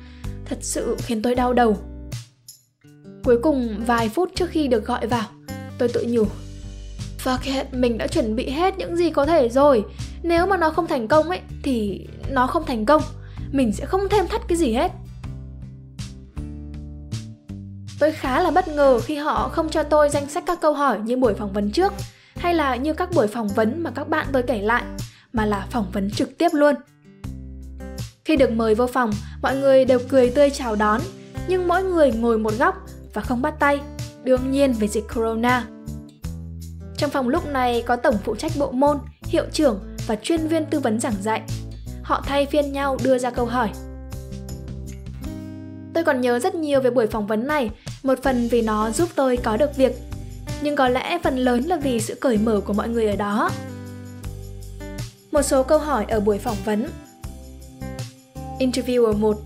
thật 0.46 0.58
sự 0.62 0.96
khiến 1.00 1.22
tôi 1.22 1.36
đau 1.36 1.54
đầu. 1.54 1.78
Cuối 3.24 3.38
cùng, 3.42 3.84
vài 3.86 4.10
phút 4.10 4.32
trước 4.36 4.50
khi 4.50 4.68
được 4.68 4.86
gọi 4.86 5.08
vào, 5.08 5.26
tôi 5.78 5.90
tự 5.90 6.06
nhủ 6.08 6.26
Fuck 7.24 7.58
it, 7.58 7.74
mình 7.74 7.98
đã 7.98 8.08
chuẩn 8.08 8.36
bị 8.36 8.50
hết 8.50 8.78
những 8.78 8.96
gì 8.96 9.10
có 9.10 9.26
thể 9.26 9.50
rồi 9.50 9.84
Nếu 10.24 10.46
mà 10.46 10.58
nó 10.58 10.70
không 10.70 10.88
thành 10.88 11.08
công 11.08 11.30
ấy, 11.30 11.40
thì 11.64 12.08
nó 12.30 12.48
không 12.48 12.66
thành 12.66 12.86
công 12.86 13.02
Mình 13.52 13.72
sẽ 13.74 13.86
không 13.86 14.02
thêm 14.10 14.28
thắt 14.28 14.42
cái 14.48 14.58
gì 14.58 14.74
hết 14.74 14.92
Tôi 18.04 18.12
khá 18.12 18.42
là 18.42 18.52
bất 18.52 18.68
ngờ 18.68 19.00
khi 19.00 19.16
họ 19.16 19.50
không 19.50 19.70
cho 19.70 19.84
tôi 19.84 20.10
danh 20.10 20.30
sách 20.30 20.44
các 20.48 20.62
câu 20.62 20.74
hỏi 20.74 21.00
như 21.00 21.18
buổi 21.18 21.34
phỏng 21.34 21.54
vấn 21.54 21.72
trước 21.72 21.94
hay 22.36 22.54
là 22.54 22.76
như 22.76 22.94
các 22.94 23.10
buổi 23.12 23.28
phỏng 23.28 23.48
vấn 23.48 23.84
mà 23.84 23.92
các 23.96 24.10
bạn 24.10 24.28
tôi 24.32 24.44
kể 24.44 24.62
lại, 24.62 24.84
mà 25.34 25.46
là 25.46 25.68
phỏng 25.70 25.92
vấn 25.92 26.12
trực 26.12 26.38
tiếp 26.38 26.50
luôn. 26.54 26.76
Khi 28.26 28.36
được 28.36 28.52
mời 28.52 28.76
vô 28.76 28.88
phòng, 28.88 29.12
mọi 29.42 29.56
người 29.56 29.86
đều 29.86 30.00
cười 30.10 30.30
tươi 30.30 30.50
chào 30.50 30.76
đón, 30.76 31.02
nhưng 31.48 31.68
mỗi 31.68 31.84
người 31.84 32.12
ngồi 32.12 32.38
một 32.38 32.54
góc 32.60 32.76
và 33.14 33.22
không 33.22 33.42
bắt 33.42 33.54
tay, 33.60 33.80
đương 34.24 34.52
nhiên 34.52 34.74
về 34.74 34.88
dịch 34.88 35.06
corona. 35.16 35.66
Trong 36.98 37.10
phòng 37.10 37.30
lúc 37.30 37.48
này 37.48 37.84
có 37.88 37.96
tổng 37.96 38.18
phụ 38.24 38.36
trách 38.36 38.52
bộ 38.60 38.72
môn, 38.72 38.98
hiệu 39.22 39.46
trưởng 39.52 39.80
và 40.08 40.16
chuyên 40.16 40.48
viên 40.48 40.66
tư 40.66 40.80
vấn 40.80 41.00
giảng 41.00 41.22
dạy. 41.22 41.42
Họ 42.04 42.24
thay 42.26 42.46
phiên 42.46 42.72
nhau 42.72 42.98
đưa 43.04 43.18
ra 43.18 43.30
câu 43.30 43.46
hỏi. 43.46 43.70
Tôi 45.94 46.04
còn 46.04 46.22
nhớ 46.22 46.40
rất 46.40 46.56
nhiều 46.56 46.82
về 46.82 46.90
buổi 46.90 47.08
phỏng 47.08 47.28
vấn 47.28 47.48
này 47.48 47.70
một 48.04 48.24
phần 48.24 48.48
vì 48.48 48.62
nó 48.62 48.92
giúp 48.92 49.10
tôi 49.16 49.38
có 49.38 49.58
được 49.58 49.76
việc. 49.76 49.96
nhưng 50.62 50.76
có 50.76 50.88
lẽ 50.88 51.20
phần 51.24 51.38
lớn 51.38 51.64
là 51.64 51.78
vì 51.78 52.00
sự 52.00 52.16
cởi 52.16 52.38
mở 52.38 52.62
của 52.66 52.74
mọi 52.74 52.90
người 52.90 53.08
ở 53.08 53.16
đó. 53.16 53.50
Một 55.32 55.42
số 55.42 55.64
câu 55.64 55.80
hỏi 55.80 56.06
ở 56.10 56.20
buổi 56.20 56.38
phỏng 56.38 56.58
vấn 56.66 56.88
Interviewer 58.60 59.18
1 59.18 59.38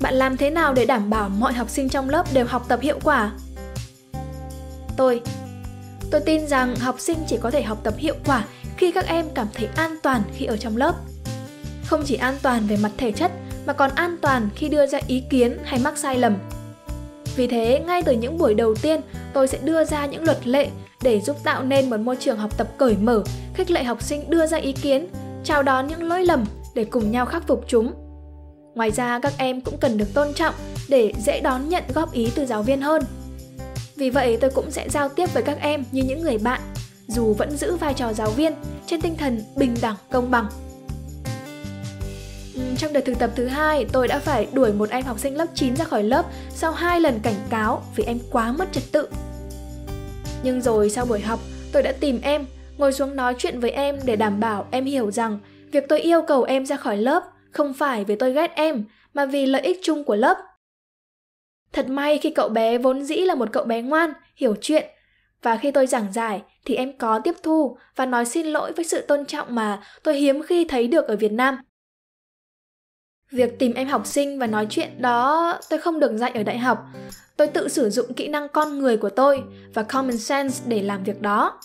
Bạn 0.00 0.14
làm 0.14 0.36
thế 0.36 0.50
nào 0.50 0.74
để 0.74 0.86
đảm 0.86 1.10
bảo 1.10 1.28
mọi 1.28 1.52
học 1.52 1.70
sinh 1.70 1.88
trong 1.88 2.10
lớp 2.10 2.24
đều 2.32 2.46
học 2.46 2.64
tập 2.68 2.80
hiệu 2.82 2.98
quả? 3.04 3.32
Tôi 4.96 5.20
Tôi 6.10 6.20
tin 6.20 6.46
rằng 6.46 6.76
học 6.76 6.96
sinh 6.98 7.18
chỉ 7.26 7.36
có 7.40 7.50
thể 7.50 7.62
học 7.62 7.78
tập 7.82 7.94
hiệu 7.98 8.14
quả 8.26 8.44
khi 8.76 8.92
các 8.92 9.06
em 9.06 9.26
cảm 9.34 9.46
thấy 9.54 9.68
an 9.76 9.96
toàn 10.02 10.22
khi 10.34 10.46
ở 10.46 10.56
trong 10.56 10.76
lớp. 10.76 10.94
Không 11.86 12.02
chỉ 12.06 12.14
an 12.14 12.34
toàn 12.42 12.66
về 12.66 12.76
mặt 12.76 12.90
thể 12.96 13.12
chất, 13.12 13.32
mà 13.66 13.72
còn 13.72 13.90
an 13.94 14.16
toàn 14.22 14.48
khi 14.54 14.68
đưa 14.68 14.86
ra 14.86 15.00
ý 15.06 15.22
kiến 15.30 15.58
hay 15.64 15.80
mắc 15.84 15.98
sai 15.98 16.18
lầm. 16.18 16.36
Vì 17.36 17.46
thế, 17.46 17.82
ngay 17.86 18.02
từ 18.02 18.12
những 18.12 18.38
buổi 18.38 18.54
đầu 18.54 18.74
tiên, 18.74 19.00
tôi 19.32 19.48
sẽ 19.48 19.58
đưa 19.64 19.84
ra 19.84 20.06
những 20.06 20.24
luật 20.24 20.46
lệ 20.46 20.68
để 21.02 21.20
giúp 21.20 21.36
tạo 21.44 21.62
nên 21.62 21.90
một 21.90 22.00
môi 22.00 22.16
trường 22.16 22.38
học 22.38 22.58
tập 22.58 22.68
cởi 22.78 22.96
mở, 23.00 23.22
khích 23.54 23.70
lệ 23.70 23.84
học 23.84 24.02
sinh 24.02 24.30
đưa 24.30 24.46
ra 24.46 24.58
ý 24.58 24.72
kiến, 24.72 25.06
chào 25.44 25.62
đón 25.62 25.86
những 25.86 26.02
lỗi 26.02 26.24
lầm 26.24 26.44
để 26.74 26.84
cùng 26.84 27.10
nhau 27.10 27.26
khắc 27.26 27.46
phục 27.46 27.64
chúng. 27.68 27.92
Ngoài 28.74 28.90
ra, 28.90 29.18
các 29.18 29.32
em 29.38 29.60
cũng 29.60 29.78
cần 29.78 29.98
được 29.98 30.14
tôn 30.14 30.34
trọng 30.34 30.54
để 30.88 31.12
dễ 31.18 31.40
đón 31.40 31.68
nhận 31.68 31.84
góp 31.94 32.12
ý 32.12 32.30
từ 32.34 32.46
giáo 32.46 32.62
viên 32.62 32.80
hơn. 32.80 33.02
Vì 33.96 34.10
vậy, 34.10 34.38
tôi 34.40 34.50
cũng 34.50 34.70
sẽ 34.70 34.88
giao 34.88 35.08
tiếp 35.08 35.34
với 35.34 35.42
các 35.42 35.60
em 35.60 35.84
như 35.92 36.02
những 36.02 36.22
người 36.22 36.38
bạn, 36.38 36.60
dù 37.08 37.34
vẫn 37.34 37.56
giữ 37.56 37.76
vai 37.76 37.94
trò 37.94 38.12
giáo 38.12 38.30
viên 38.30 38.52
trên 38.86 39.00
tinh 39.00 39.16
thần 39.16 39.42
bình 39.56 39.76
đẳng, 39.82 39.96
công 40.10 40.30
bằng. 40.30 40.46
Trong 42.78 42.92
đợt 42.92 43.00
thực 43.00 43.18
tập 43.18 43.30
thứ 43.36 43.46
hai, 43.46 43.86
tôi 43.92 44.08
đã 44.08 44.18
phải 44.18 44.48
đuổi 44.52 44.72
một 44.72 44.90
em 44.90 45.04
học 45.04 45.18
sinh 45.18 45.36
lớp 45.36 45.46
9 45.54 45.76
ra 45.76 45.84
khỏi 45.84 46.02
lớp 46.02 46.24
sau 46.50 46.72
hai 46.72 47.00
lần 47.00 47.20
cảnh 47.22 47.34
cáo 47.50 47.82
vì 47.96 48.04
em 48.04 48.18
quá 48.32 48.52
mất 48.52 48.72
trật 48.72 48.84
tự. 48.92 49.08
Nhưng 50.42 50.60
rồi 50.60 50.90
sau 50.90 51.06
buổi 51.06 51.20
học, 51.20 51.40
tôi 51.72 51.82
đã 51.82 51.92
tìm 52.00 52.20
em, 52.22 52.46
ngồi 52.78 52.92
xuống 52.92 53.16
nói 53.16 53.34
chuyện 53.38 53.60
với 53.60 53.70
em 53.70 53.98
để 54.04 54.16
đảm 54.16 54.40
bảo 54.40 54.66
em 54.70 54.84
hiểu 54.84 55.10
rằng 55.10 55.38
việc 55.72 55.84
tôi 55.88 56.00
yêu 56.00 56.22
cầu 56.22 56.42
em 56.42 56.66
ra 56.66 56.76
khỏi 56.76 56.96
lớp 56.96 57.22
không 57.50 57.74
phải 57.74 58.04
vì 58.04 58.16
tôi 58.16 58.32
ghét 58.32 58.50
em, 58.54 58.84
mà 59.14 59.26
vì 59.26 59.46
lợi 59.46 59.62
ích 59.62 59.80
chung 59.82 60.04
của 60.04 60.16
lớp. 60.16 60.36
Thật 61.72 61.88
may 61.88 62.18
khi 62.18 62.30
cậu 62.30 62.48
bé 62.48 62.78
vốn 62.78 63.04
dĩ 63.04 63.16
là 63.16 63.34
một 63.34 63.48
cậu 63.52 63.64
bé 63.64 63.82
ngoan, 63.82 64.12
hiểu 64.36 64.54
chuyện, 64.60 64.86
và 65.42 65.56
khi 65.56 65.70
tôi 65.70 65.86
giảng 65.86 66.12
giải 66.12 66.42
thì 66.64 66.74
em 66.74 66.98
có 66.98 67.20
tiếp 67.24 67.34
thu 67.42 67.76
và 67.96 68.06
nói 68.06 68.24
xin 68.24 68.46
lỗi 68.46 68.72
với 68.72 68.84
sự 68.84 69.00
tôn 69.00 69.24
trọng 69.24 69.54
mà 69.54 69.82
tôi 70.02 70.14
hiếm 70.14 70.42
khi 70.42 70.64
thấy 70.64 70.88
được 70.88 71.06
ở 71.06 71.16
Việt 71.16 71.32
Nam. 71.32 71.58
Việc 73.32 73.58
tìm 73.58 73.74
em 73.74 73.88
học 73.88 74.06
sinh 74.06 74.38
và 74.38 74.46
nói 74.46 74.66
chuyện 74.70 75.02
đó 75.02 75.58
tôi 75.70 75.78
không 75.78 76.00
được 76.00 76.16
dạy 76.16 76.30
ở 76.34 76.42
đại 76.42 76.58
học. 76.58 76.86
Tôi 77.36 77.46
tự 77.46 77.68
sử 77.68 77.90
dụng 77.90 78.14
kỹ 78.14 78.28
năng 78.28 78.48
con 78.48 78.78
người 78.78 78.96
của 78.96 79.10
tôi 79.10 79.42
và 79.74 79.82
common 79.82 80.18
sense 80.18 80.64
để 80.66 80.82
làm 80.82 81.04
việc 81.04 81.22
đó. 81.22 81.60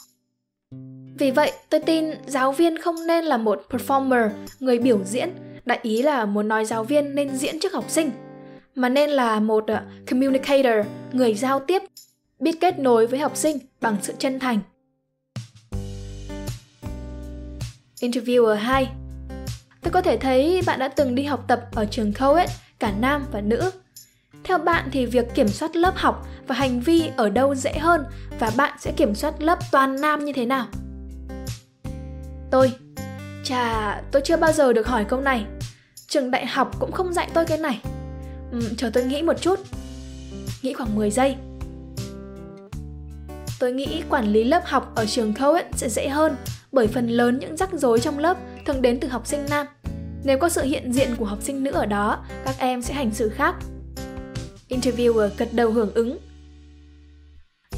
Vì 1.17 1.31
vậy, 1.31 1.51
tôi 1.69 1.79
tin 1.79 2.05
giáo 2.27 2.51
viên 2.51 2.77
không 2.77 3.07
nên 3.07 3.25
là 3.25 3.37
một 3.37 3.65
performer, 3.69 4.29
người 4.59 4.79
biểu 4.79 5.03
diễn, 5.03 5.29
đại 5.65 5.79
ý 5.81 6.01
là 6.01 6.25
muốn 6.25 6.47
nói 6.47 6.65
giáo 6.65 6.83
viên 6.83 7.15
nên 7.15 7.35
diễn 7.35 7.59
trước 7.59 7.73
học 7.73 7.85
sinh, 7.87 8.11
mà 8.75 8.89
nên 8.89 9.09
là 9.09 9.39
một 9.39 9.67
ờ, 9.67 9.81
communicator, 10.09 10.87
người 11.11 11.33
giao 11.33 11.59
tiếp, 11.59 11.81
biết 12.39 12.61
kết 12.61 12.79
nối 12.79 13.07
với 13.07 13.19
học 13.19 13.35
sinh 13.35 13.57
bằng 13.81 13.97
sự 14.01 14.13
chân 14.19 14.39
thành. 14.39 14.59
Interviewer 18.01 18.55
2 18.55 18.87
Tôi 19.85 19.91
có 19.91 20.01
thể 20.01 20.17
thấy 20.17 20.61
bạn 20.65 20.79
đã 20.79 20.87
từng 20.87 21.15
đi 21.15 21.23
học 21.23 21.43
tập 21.47 21.61
ở 21.75 21.85
trường 21.85 22.13
co-ed, 22.13 22.49
cả 22.79 22.93
nam 22.99 23.25
và 23.31 23.41
nữ. 23.41 23.71
Theo 24.43 24.57
bạn 24.57 24.89
thì 24.91 25.05
việc 25.05 25.35
kiểm 25.35 25.47
soát 25.47 25.75
lớp 25.75 25.93
học 25.95 26.27
và 26.47 26.55
hành 26.55 26.79
vi 26.79 27.09
ở 27.17 27.29
đâu 27.29 27.55
dễ 27.55 27.73
hơn 27.79 28.05
và 28.39 28.51
bạn 28.57 28.73
sẽ 28.79 28.91
kiểm 28.97 29.15
soát 29.15 29.33
lớp 29.39 29.59
toàn 29.71 30.01
nam 30.01 30.25
như 30.25 30.33
thế 30.33 30.45
nào? 30.45 30.67
Tôi 32.51 32.73
Chà, 33.43 34.01
tôi 34.11 34.21
chưa 34.25 34.37
bao 34.37 34.51
giờ 34.51 34.73
được 34.73 34.87
hỏi 34.87 35.05
câu 35.09 35.21
này. 35.21 35.45
Trường 36.07 36.31
đại 36.31 36.45
học 36.45 36.71
cũng 36.79 36.91
không 36.91 37.13
dạy 37.13 37.29
tôi 37.33 37.45
cái 37.45 37.57
này. 37.57 37.81
Ừ, 38.51 38.59
chờ 38.77 38.89
tôi 38.93 39.03
nghĩ 39.03 39.21
một 39.21 39.41
chút. 39.41 39.59
Nghĩ 40.61 40.73
khoảng 40.73 40.95
10 40.95 41.11
giây. 41.11 41.35
Tôi 43.59 43.73
nghĩ 43.73 44.03
quản 44.09 44.25
lý 44.25 44.43
lớp 44.43 44.65
học 44.65 44.91
ở 44.95 45.05
trường 45.05 45.33
co-ed 45.33 45.65
sẽ 45.75 45.89
dễ 45.89 46.07
hơn 46.07 46.35
bởi 46.71 46.87
phần 46.87 47.07
lớn 47.07 47.39
những 47.39 47.57
rắc 47.57 47.69
rối 47.73 47.99
trong 47.99 48.19
lớp 48.19 48.37
thường 48.65 48.81
đến 48.81 48.99
từ 48.99 49.07
học 49.07 49.27
sinh 49.27 49.45
nam. 49.49 49.67
Nếu 50.23 50.37
có 50.37 50.49
sự 50.49 50.61
hiện 50.61 50.93
diện 50.93 51.15
của 51.15 51.25
học 51.25 51.39
sinh 51.41 51.63
nữ 51.63 51.71
ở 51.71 51.85
đó, 51.85 52.25
các 52.45 52.55
em 52.57 52.81
sẽ 52.81 52.93
hành 52.93 53.11
xử 53.11 53.29
khác. 53.29 53.55
Interviewer 54.69 55.29
gật 55.37 55.49
đầu 55.51 55.71
hưởng 55.71 55.93
ứng. 55.93 56.17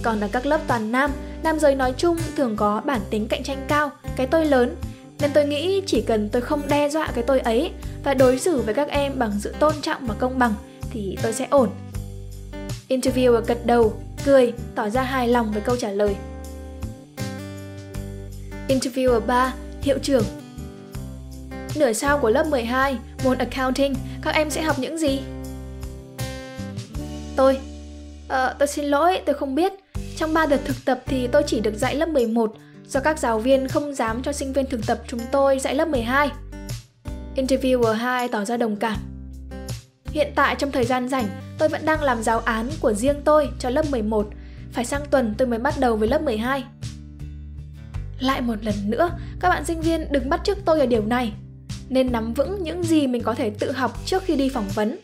Còn 0.04 0.20
ở 0.20 0.28
các 0.32 0.46
lớp 0.46 0.62
toàn 0.68 0.92
nam, 0.92 1.12
nam 1.44 1.60
giới 1.60 1.76
nói 1.76 1.94
chung 1.98 2.18
thường 2.36 2.56
có 2.56 2.82
bản 2.86 3.02
tính 3.10 3.28
cạnh 3.28 3.44
tranh 3.44 3.66
cao, 3.68 3.92
cái 4.16 4.28
tôi 4.28 4.46
lớn, 4.46 4.76
nên 5.20 5.32
tôi 5.34 5.46
nghĩ 5.46 5.82
chỉ 5.86 6.02
cần 6.02 6.30
tôi 6.30 6.42
không 6.42 6.62
đe 6.70 6.90
dọa 6.90 7.12
cái 7.16 7.24
tôi 7.24 7.40
ấy 7.40 7.72
và 8.04 8.14
đối 8.14 8.40
xử 8.40 8.62
với 8.62 8.74
các 8.74 8.90
em 8.90 9.20
bằng 9.20 9.32
sự 9.40 9.54
tôn 9.60 9.74
trọng 9.82 10.08
và 10.08 10.16
công 10.20 10.40
bằng 10.40 10.54
thì 10.90 11.18
tôi 11.24 11.34
sẽ 11.34 11.48
ổn. 11.50 11.70
Interviewer 12.90 13.42
gật 13.42 13.66
đầu, 13.66 13.94
cười, 14.26 14.54
tỏ 14.76 14.90
ra 14.90 15.02
hài 15.02 15.28
lòng 15.28 15.52
với 15.52 15.62
câu 15.62 15.76
trả 15.76 15.92
lời. 15.92 16.16
Interviewer 18.68 19.20
3, 19.20 19.54
hiệu 19.82 19.98
trưởng 20.02 20.24
Nửa 21.76 21.94
sau 21.94 22.20
của 22.20 22.30
lớp 22.30 22.48
12, 22.48 22.98
môn 23.24 23.38
Accounting, 23.38 23.96
các 24.22 24.36
em 24.36 24.50
sẽ 24.50 24.62
học 24.62 24.80
những 24.80 24.98
gì? 24.98 25.20
Tôi 27.36 27.60
Ờ, 28.28 28.56
tôi 28.60 28.68
xin 28.68 28.86
lỗi, 28.86 29.22
tôi 29.26 29.36
không 29.36 29.56
biết. 29.56 29.74
Trong 30.16 30.34
3 30.34 30.46
đợt 30.46 30.60
thực 30.66 30.86
tập 30.86 31.00
thì 31.06 31.28
tôi 31.28 31.44
chỉ 31.48 31.60
được 31.60 31.76
dạy 31.76 31.96
lớp 31.96 32.10
11 32.10 32.54
do 32.88 33.00
các 33.00 33.20
giáo 33.20 33.40
viên 33.40 33.68
không 33.68 33.94
dám 33.94 34.24
cho 34.24 34.32
sinh 34.32 34.54
viên 34.54 34.66
thực 34.66 34.88
tập 34.88 35.00
chúng 35.08 35.20
tôi 35.32 35.60
dạy 35.60 35.76
lớp 35.76 35.88
12. 35.88 36.30
Interviewer 37.36 37.94
2 37.94 38.28
tỏ 38.28 38.46
ra 38.46 38.58
đồng 38.58 38.76
cảm. 38.76 38.98
Hiện 40.06 40.32
tại 40.36 40.56
trong 40.56 40.72
thời 40.72 40.86
gian 40.86 41.10
rảnh, 41.10 41.28
tôi 41.58 41.70
vẫn 41.70 41.86
đang 41.86 42.04
làm 42.04 42.24
giáo 42.24 42.40
án 42.40 42.70
của 42.82 42.94
riêng 42.94 43.22
tôi 43.26 43.50
cho 43.60 43.70
lớp 43.70 43.86
11. 43.92 44.28
Phải 44.72 44.86
sang 44.86 45.06
tuần 45.12 45.36
tôi 45.38 45.48
mới 45.48 45.60
bắt 45.60 45.74
đầu 45.80 45.96
với 45.96 46.08
lớp 46.08 46.22
12. 46.22 46.64
Lại 48.20 48.42
một 48.42 48.56
lần 48.62 48.76
nữa, 48.86 49.10
các 49.40 49.50
bạn 49.50 49.66
sinh 49.66 49.82
viên 49.82 50.12
đừng 50.12 50.30
bắt 50.30 50.42
chước 50.44 50.58
tôi 50.66 50.80
ở 50.80 50.86
điều 50.86 51.06
này 51.06 51.34
nên 51.90 52.12
nắm 52.12 52.34
vững 52.34 52.64
những 52.64 52.84
gì 52.84 53.08
mình 53.08 53.24
có 53.24 53.34
thể 53.34 53.50
tự 53.50 53.72
học 53.72 54.06
trước 54.06 54.24
khi 54.24 54.36
đi 54.36 54.50
phỏng 54.50 54.68
vấn. 54.76 54.98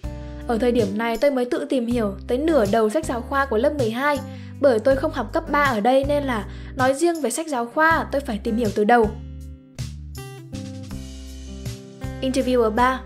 Ở 0.48 0.58
thời 0.58 0.72
điểm 0.72 0.88
này 0.98 1.18
tôi 1.18 1.32
mới 1.32 1.46
tự 1.46 1.66
tìm 1.70 1.86
hiểu 1.86 2.14
tới 2.28 2.38
nửa 2.38 2.66
đầu 2.72 2.90
sách 2.90 3.06
giáo 3.06 3.22
khoa 3.22 3.46
của 3.46 3.58
lớp 3.58 3.74
12 3.78 4.20
bởi 4.62 4.80
tôi 4.80 4.96
không 4.96 5.12
học 5.12 5.34
cấp 5.34 5.52
3 5.52 5.64
ở 5.64 5.80
đây 5.80 6.06
nên 6.08 6.24
là 6.24 6.46
nói 6.76 6.94
riêng 6.94 7.22
về 7.22 7.30
sách 7.30 7.48
giáo 7.48 7.66
khoa 7.66 8.08
tôi 8.12 8.22
phải 8.22 8.40
tìm 8.44 8.58
hiểu 8.58 8.70
từ 8.76 8.84
đầu. 8.84 9.10
Interviewer 12.22 12.76
3 12.76 13.02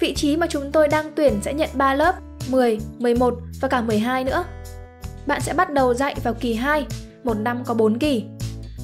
Vị 0.00 0.14
trí 0.14 0.36
mà 0.36 0.46
chúng 0.46 0.72
tôi 0.72 0.88
đang 0.88 1.12
tuyển 1.14 1.38
sẽ 1.42 1.54
nhận 1.54 1.70
3 1.74 1.94
lớp 1.94 2.14
10, 2.50 2.78
11 2.98 3.34
và 3.60 3.68
cả 3.68 3.80
12 3.80 4.24
nữa. 4.24 4.44
Bạn 5.26 5.40
sẽ 5.40 5.54
bắt 5.54 5.72
đầu 5.72 5.94
dạy 5.94 6.14
vào 6.22 6.34
kỳ 6.34 6.54
2, 6.54 6.86
một 7.24 7.34
năm 7.34 7.64
có 7.64 7.74
4 7.74 7.98
kỳ. 7.98 8.24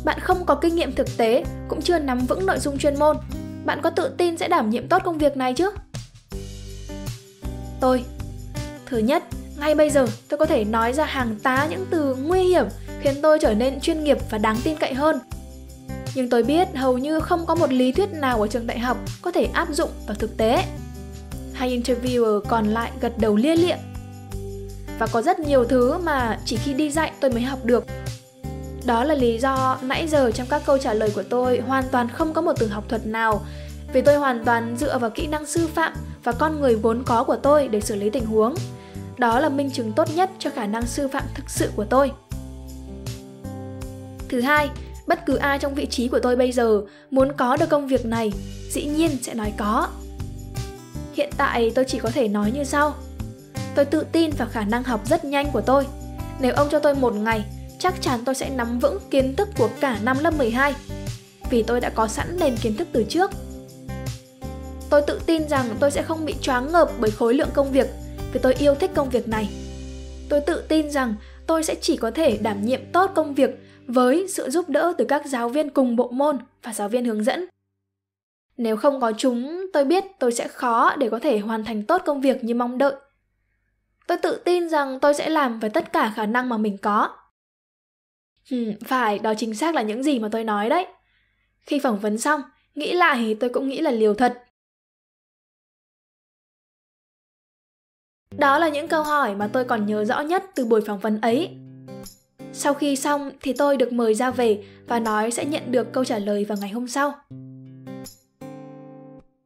Bạn 0.05 0.19
không 0.21 0.45
có 0.47 0.55
kinh 0.55 0.77
nghiệm 0.77 0.93
thực 0.93 1.17
tế, 1.17 1.45
cũng 1.69 1.83
chưa 1.83 1.99
nắm 1.99 2.19
vững 2.19 2.47
nội 2.47 2.59
dung 2.59 2.79
chuyên 2.79 2.99
môn 2.99 3.17
bạn 3.65 3.81
có 3.83 3.91
tự 3.91 4.09
tin 4.19 4.39
sẽ 4.39 4.49
đảm 4.49 4.71
nhiệm 4.71 4.89
tốt 4.89 5.03
công 5.05 5.19
việc 5.19 5.37
này 5.37 5.55
chứ? 5.55 5.71
Tôi 7.81 8.05
Thứ 8.87 8.99
nhất, 8.99 9.25
ngay 9.59 9.75
bây 9.75 9.91
giờ 9.91 10.07
tôi 10.29 10.39
có 10.39 10.47
thể 10.47 10.65
nói 10.65 10.93
ra 10.93 11.05
hàng 11.05 11.37
tá 11.43 11.67
những 11.71 11.87
từ 11.91 12.15
nguy 12.15 12.43
hiểm 12.43 12.67
khiến 13.01 13.15
tôi 13.23 13.39
trở 13.39 13.55
nên 13.55 13.81
chuyên 13.81 14.05
nghiệp 14.05 14.19
và 14.31 14.39
đáng 14.39 14.57
tin 14.65 14.77
cậy 14.77 14.95
hơn. 14.95 15.19
Nhưng 16.15 16.31
tôi 16.31 16.43
biết 16.43 16.69
hầu 16.75 16.99
như 16.99 17.21
không 17.21 17.47
có 17.47 17.55
một 17.55 17.73
lý 17.73 17.93
thuyết 17.93 18.13
nào 18.13 18.41
ở 18.41 18.49
trường 18.49 18.67
đại 18.67 18.79
học 18.79 18.97
có 19.23 19.31
thể 19.31 19.45
áp 19.45 19.69
dụng 19.73 19.91
vào 20.07 20.15
thực 20.15 20.37
tế. 20.37 20.65
Hai 21.53 21.79
interviewer 21.79 22.41
còn 22.41 22.67
lại 22.67 22.91
gật 23.01 23.19
đầu 23.19 23.37
lia 23.37 23.57
lịa. 23.57 23.77
Và 24.99 25.07
có 25.07 25.23
rất 25.23 25.41
nhiều 25.41 25.65
thứ 25.65 25.99
mà 25.99 26.39
chỉ 26.45 26.57
khi 26.57 26.75
đi 26.75 26.91
dạy 26.91 27.13
tôi 27.21 27.31
mới 27.31 27.43
học 27.43 27.65
được 27.65 27.85
đó 28.87 29.05
là 29.05 29.15
lý 29.15 29.39
do 29.39 29.79
nãy 29.83 30.09
giờ 30.09 30.31
trong 30.31 30.47
các 30.51 30.63
câu 30.67 30.79
trả 30.79 30.95
lời 30.95 31.11
của 31.15 31.23
tôi 31.23 31.61
hoàn 31.67 31.85
toàn 31.91 32.09
không 32.09 32.33
có 32.33 32.41
một 32.41 32.53
từ 32.59 32.69
học 32.69 32.85
thuật 32.89 33.07
nào 33.07 33.43
vì 33.93 34.01
tôi 34.01 34.17
hoàn 34.17 34.45
toàn 34.45 34.77
dựa 34.77 34.99
vào 34.99 35.11
kỹ 35.11 35.27
năng 35.27 35.47
sư 35.47 35.67
phạm 35.75 35.93
và 36.25 36.33
con 36.33 36.61
người 36.61 36.77
vốn 36.77 37.03
có 37.07 37.25
của 37.25 37.37
tôi 37.37 37.69
để 37.69 37.81
xử 37.81 37.95
lý 37.95 38.11
tình 38.11 38.27
huống. 38.27 38.55
Đó 39.19 39.41
là 39.41 39.49
minh 39.49 39.71
chứng 39.71 39.93
tốt 39.93 40.09
nhất 40.15 40.31
cho 40.39 40.51
khả 40.51 40.67
năng 40.67 40.87
sư 40.87 41.09
phạm 41.09 41.23
thực 41.35 41.51
sự 41.51 41.71
của 41.77 41.85
tôi. 41.85 42.13
Thứ 44.29 44.41
hai, 44.41 44.71
bất 45.07 45.27
cứ 45.27 45.37
ai 45.37 45.59
trong 45.59 45.75
vị 45.75 45.87
trí 45.87 46.09
của 46.09 46.19
tôi 46.19 46.37
bây 46.37 46.53
giờ 46.53 46.83
muốn 47.11 47.33
có 47.37 47.57
được 47.57 47.69
công 47.69 47.87
việc 47.87 48.07
này, 48.07 48.33
dĩ 48.71 48.85
nhiên 48.85 49.11
sẽ 49.23 49.35
nói 49.35 49.53
có. 49.57 49.89
Hiện 51.13 51.31
tại 51.37 51.73
tôi 51.75 51.85
chỉ 51.85 51.99
có 51.99 52.11
thể 52.11 52.29
nói 52.29 52.51
như 52.51 52.65
sau. 52.65 52.95
Tôi 53.75 53.85
tự 53.85 54.07
tin 54.13 54.31
vào 54.31 54.49
khả 54.53 54.65
năng 54.65 54.83
học 54.83 55.01
rất 55.09 55.25
nhanh 55.25 55.51
của 55.53 55.61
tôi. 55.61 55.87
Nếu 56.41 56.53
ông 56.55 56.69
cho 56.71 56.79
tôi 56.79 56.95
một 56.95 57.15
ngày 57.15 57.45
chắc 57.79 57.95
chắn 58.01 58.21
tôi 58.25 58.35
sẽ 58.35 58.51
nắm 58.51 58.79
vững 58.79 58.99
kiến 59.11 59.37
thức 59.37 59.49
của 59.59 59.69
cả 59.81 59.99
năm 60.03 60.17
lớp 60.21 60.39
12 60.39 60.75
vì 61.51 61.63
tôi 61.63 61.81
đã 61.81 61.91
có 61.91 62.09
sẵn 62.09 62.37
nền 62.41 62.57
kiến 62.57 62.77
thức 62.77 62.89
từ 62.93 63.05
trước. 63.09 63.31
Tôi 64.91 65.03
tự 65.07 65.21
tin 65.27 65.49
rằng 65.49 65.67
tôi 65.81 65.91
sẽ 65.91 66.03
không 66.03 66.25
bị 66.25 66.35
choáng 66.41 66.73
ngợp 66.73 66.91
bởi 67.01 67.11
khối 67.11 67.35
lượng 67.35 67.49
công 67.55 67.73
việc 67.73 67.87
vì 68.33 68.41
tôi 68.43 68.55
yêu 68.55 68.75
thích 68.75 68.91
công 68.95 69.11
việc 69.11 69.29
này. 69.29 69.49
Tôi 70.29 70.41
tự 70.41 70.65
tin 70.69 70.91
rằng 70.91 71.15
tôi 71.47 71.65
sẽ 71.65 71.75
chỉ 71.81 71.97
có 71.97 72.11
thể 72.11 72.37
đảm 72.37 72.65
nhiệm 72.65 72.81
tốt 72.93 73.11
công 73.15 73.35
việc 73.35 73.51
với 73.87 74.27
sự 74.29 74.51
giúp 74.51 74.69
đỡ 74.69 74.93
từ 74.99 75.05
các 75.05 75.27
giáo 75.27 75.49
viên 75.49 75.71
cùng 75.71 75.97
bộ 75.97 76.09
môn 76.09 76.39
và 76.63 76.73
giáo 76.73 76.89
viên 76.89 77.05
hướng 77.05 77.25
dẫn. 77.25 77.47
Nếu 78.57 78.77
không 78.77 79.01
có 79.01 79.13
chúng, 79.19 79.67
tôi 79.73 79.85
biết 79.85 80.05
tôi 80.19 80.33
sẽ 80.33 80.49
khó 80.49 80.97
để 80.97 81.09
có 81.11 81.19
thể 81.19 81.39
hoàn 81.39 81.65
thành 81.65 81.83
tốt 81.83 82.03
công 82.05 82.21
việc 82.21 82.45
như 82.45 82.55
mong 82.55 82.79
đợi. 82.79 82.95
Tôi 84.07 84.19
tự 84.19 84.43
tin 84.45 84.69
rằng 84.69 85.01
tôi 85.01 85.15
sẽ 85.15 85.29
làm 85.29 85.61
với 85.61 85.71
tất 85.71 85.93
cả 85.93 86.13
khả 86.17 86.27
năng 86.27 86.49
mà 86.49 86.57
mình 86.57 86.79
có. 86.79 87.09
Ừ, 88.51 88.73
phải, 88.85 89.19
đó 89.19 89.35
chính 89.37 89.55
xác 89.55 89.75
là 89.75 89.83
những 89.83 90.03
gì 90.03 90.19
mà 90.19 90.29
tôi 90.33 90.45
nói 90.45 90.69
đấy. 90.69 90.87
Khi 91.61 91.79
phỏng 91.79 91.99
vấn 91.99 92.19
xong, 92.19 92.41
nghĩ 92.75 92.93
lại 92.93 93.17
thì 93.21 93.35
tôi 93.35 93.51
cũng 93.51 93.69
nghĩ 93.69 93.81
là 93.81 93.91
liều 93.91 94.15
thật. 94.15 94.45
Đó 98.39 98.59
là 98.59 98.69
những 98.69 98.89
câu 98.89 99.03
hỏi 99.03 99.35
mà 99.35 99.47
tôi 99.53 99.65
còn 99.65 99.87
nhớ 99.87 100.05
rõ 100.05 100.21
nhất 100.21 100.45
từ 100.55 100.65
buổi 100.65 100.81
phỏng 100.81 100.99
vấn 100.99 101.21
ấy. 101.21 101.51
Sau 102.53 102.75
khi 102.75 102.97
xong 102.97 103.31
thì 103.41 103.53
tôi 103.53 103.77
được 103.77 103.93
mời 103.93 104.15
ra 104.15 104.31
về 104.31 104.65
và 104.87 104.99
nói 104.99 105.31
sẽ 105.31 105.45
nhận 105.45 105.73
được 105.73 105.93
câu 105.93 106.05
trả 106.05 106.19
lời 106.19 106.45
vào 106.45 106.59
ngày 106.61 106.71
hôm 106.71 106.89
sau. 106.89 107.15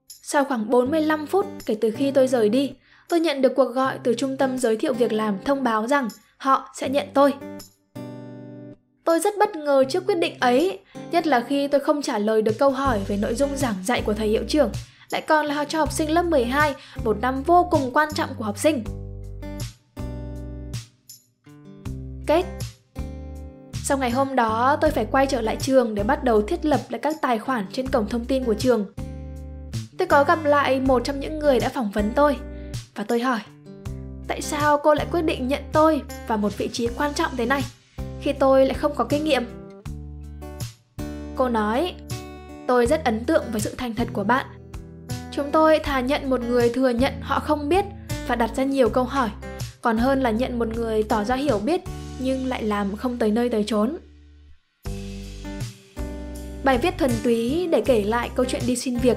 Sau 0.08 0.44
khoảng 0.44 0.70
45 0.70 1.26
phút 1.26 1.46
kể 1.66 1.76
từ 1.80 1.90
khi 1.90 2.10
tôi 2.10 2.26
rời 2.26 2.48
đi, 2.48 2.72
tôi 3.08 3.20
nhận 3.20 3.42
được 3.42 3.52
cuộc 3.56 3.72
gọi 3.72 3.98
từ 4.04 4.14
trung 4.14 4.36
tâm 4.36 4.58
giới 4.58 4.76
thiệu 4.76 4.92
việc 4.92 5.12
làm 5.12 5.38
thông 5.44 5.62
báo 5.62 5.86
rằng 5.86 6.08
họ 6.38 6.68
sẽ 6.74 6.88
nhận 6.88 7.06
tôi. 7.14 7.34
Tôi 9.08 9.20
rất 9.20 9.38
bất 9.38 9.56
ngờ 9.56 9.84
trước 9.88 10.06
quyết 10.06 10.18
định 10.18 10.36
ấy, 10.40 10.78
nhất 11.10 11.26
là 11.26 11.40
khi 11.40 11.68
tôi 11.68 11.80
không 11.80 12.02
trả 12.02 12.18
lời 12.18 12.42
được 12.42 12.58
câu 12.58 12.70
hỏi 12.70 13.00
về 13.08 13.16
nội 13.16 13.34
dung 13.34 13.56
giảng 13.56 13.74
dạy 13.84 14.02
của 14.02 14.14
thầy 14.14 14.28
hiệu 14.28 14.42
trưởng, 14.48 14.70
lại 15.10 15.22
còn 15.28 15.46
là 15.46 15.64
cho 15.64 15.78
học 15.78 15.92
sinh 15.92 16.10
lớp 16.10 16.22
12, 16.22 16.74
một 17.04 17.16
năm 17.20 17.42
vô 17.42 17.68
cùng 17.70 17.90
quan 17.94 18.08
trọng 18.14 18.30
của 18.38 18.44
học 18.44 18.58
sinh. 18.58 18.84
Kết 22.26 22.44
Sau 23.72 23.98
ngày 23.98 24.10
hôm 24.10 24.36
đó, 24.36 24.76
tôi 24.80 24.90
phải 24.90 25.06
quay 25.10 25.26
trở 25.26 25.40
lại 25.40 25.56
trường 25.60 25.94
để 25.94 26.02
bắt 26.02 26.24
đầu 26.24 26.42
thiết 26.42 26.64
lập 26.64 26.80
lại 26.88 26.98
các 26.98 27.16
tài 27.22 27.38
khoản 27.38 27.66
trên 27.72 27.88
cổng 27.88 28.08
thông 28.08 28.24
tin 28.24 28.44
của 28.44 28.54
trường. 28.54 28.86
Tôi 29.98 30.08
có 30.08 30.24
gặp 30.24 30.38
lại 30.44 30.80
một 30.80 31.04
trong 31.04 31.20
những 31.20 31.38
người 31.38 31.60
đã 31.60 31.68
phỏng 31.68 31.90
vấn 31.90 32.12
tôi 32.14 32.36
và 32.94 33.04
tôi 33.04 33.20
hỏi 33.20 33.40
Tại 34.28 34.42
sao 34.42 34.78
cô 34.78 34.94
lại 34.94 35.06
quyết 35.12 35.22
định 35.22 35.48
nhận 35.48 35.62
tôi 35.72 36.02
vào 36.26 36.38
một 36.38 36.58
vị 36.58 36.68
trí 36.72 36.88
quan 36.96 37.14
trọng 37.14 37.36
thế 37.36 37.46
này 37.46 37.62
khi 38.20 38.32
tôi 38.32 38.66
lại 38.66 38.74
không 38.74 38.94
có 38.94 39.04
kinh 39.04 39.24
nghiệm? 39.24 39.44
Cô 41.36 41.48
nói 41.48 41.94
Tôi 42.66 42.86
rất 42.86 43.04
ấn 43.04 43.24
tượng 43.24 43.44
với 43.52 43.60
sự 43.60 43.74
thành 43.78 43.94
thật 43.94 44.08
của 44.12 44.24
bạn 44.24 44.46
Chúng 45.38 45.50
tôi 45.50 45.78
thà 45.78 46.00
nhận 46.00 46.30
một 46.30 46.40
người 46.40 46.68
thừa 46.68 46.90
nhận 46.90 47.12
họ 47.20 47.40
không 47.40 47.68
biết 47.68 47.84
và 48.26 48.34
đặt 48.34 48.50
ra 48.56 48.64
nhiều 48.64 48.88
câu 48.88 49.04
hỏi, 49.04 49.30
còn 49.82 49.98
hơn 49.98 50.20
là 50.20 50.30
nhận 50.30 50.58
một 50.58 50.68
người 50.68 51.02
tỏ 51.02 51.24
ra 51.24 51.34
hiểu 51.34 51.58
biết 51.58 51.80
nhưng 52.18 52.46
lại 52.46 52.62
làm 52.62 52.96
không 52.96 53.18
tới 53.18 53.30
nơi 53.30 53.48
tới 53.48 53.64
chốn. 53.66 53.96
Bài 56.64 56.78
viết 56.78 56.98
thuần 56.98 57.10
túy 57.24 57.68
để 57.72 57.80
kể 57.80 58.04
lại 58.04 58.30
câu 58.34 58.46
chuyện 58.46 58.62
đi 58.66 58.76
xin 58.76 58.96
việc. 58.96 59.16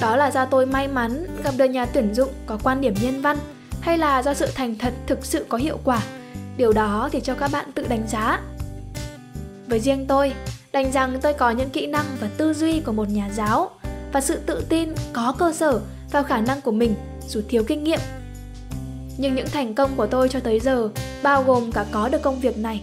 Đó 0.00 0.16
là 0.16 0.30
do 0.30 0.44
tôi 0.44 0.66
may 0.66 0.88
mắn 0.88 1.26
gặp 1.44 1.54
được 1.56 1.64
nhà 1.64 1.86
tuyển 1.86 2.14
dụng 2.14 2.30
có 2.46 2.58
quan 2.62 2.80
điểm 2.80 2.94
nhân 3.02 3.20
văn 3.20 3.36
hay 3.80 3.98
là 3.98 4.22
do 4.22 4.34
sự 4.34 4.46
thành 4.54 4.78
thật 4.78 4.94
thực 5.06 5.24
sự 5.24 5.46
có 5.48 5.58
hiệu 5.58 5.78
quả. 5.84 6.02
Điều 6.56 6.72
đó 6.72 7.08
thì 7.12 7.20
cho 7.20 7.34
các 7.34 7.50
bạn 7.52 7.72
tự 7.74 7.86
đánh 7.88 8.08
giá. 8.08 8.40
Với 9.66 9.80
riêng 9.80 10.06
tôi, 10.08 10.32
đành 10.72 10.92
rằng 10.92 11.18
tôi 11.22 11.32
có 11.32 11.50
những 11.50 11.70
kỹ 11.70 11.86
năng 11.86 12.06
và 12.20 12.28
tư 12.36 12.54
duy 12.54 12.80
của 12.80 12.92
một 12.92 13.08
nhà 13.08 13.30
giáo 13.34 13.70
và 14.12 14.20
sự 14.20 14.38
tự 14.46 14.64
tin 14.68 14.94
có 15.12 15.34
cơ 15.38 15.52
sở 15.52 15.80
vào 16.12 16.24
khả 16.24 16.40
năng 16.40 16.60
của 16.60 16.72
mình 16.72 16.94
dù 17.28 17.40
thiếu 17.48 17.64
kinh 17.66 17.84
nghiệm. 17.84 18.00
Nhưng 19.18 19.34
những 19.34 19.46
thành 19.52 19.74
công 19.74 19.90
của 19.96 20.06
tôi 20.06 20.28
cho 20.28 20.40
tới 20.40 20.60
giờ 20.60 20.88
bao 21.22 21.42
gồm 21.42 21.72
cả 21.72 21.86
có 21.90 22.08
được 22.08 22.22
công 22.22 22.40
việc 22.40 22.58
này, 22.58 22.82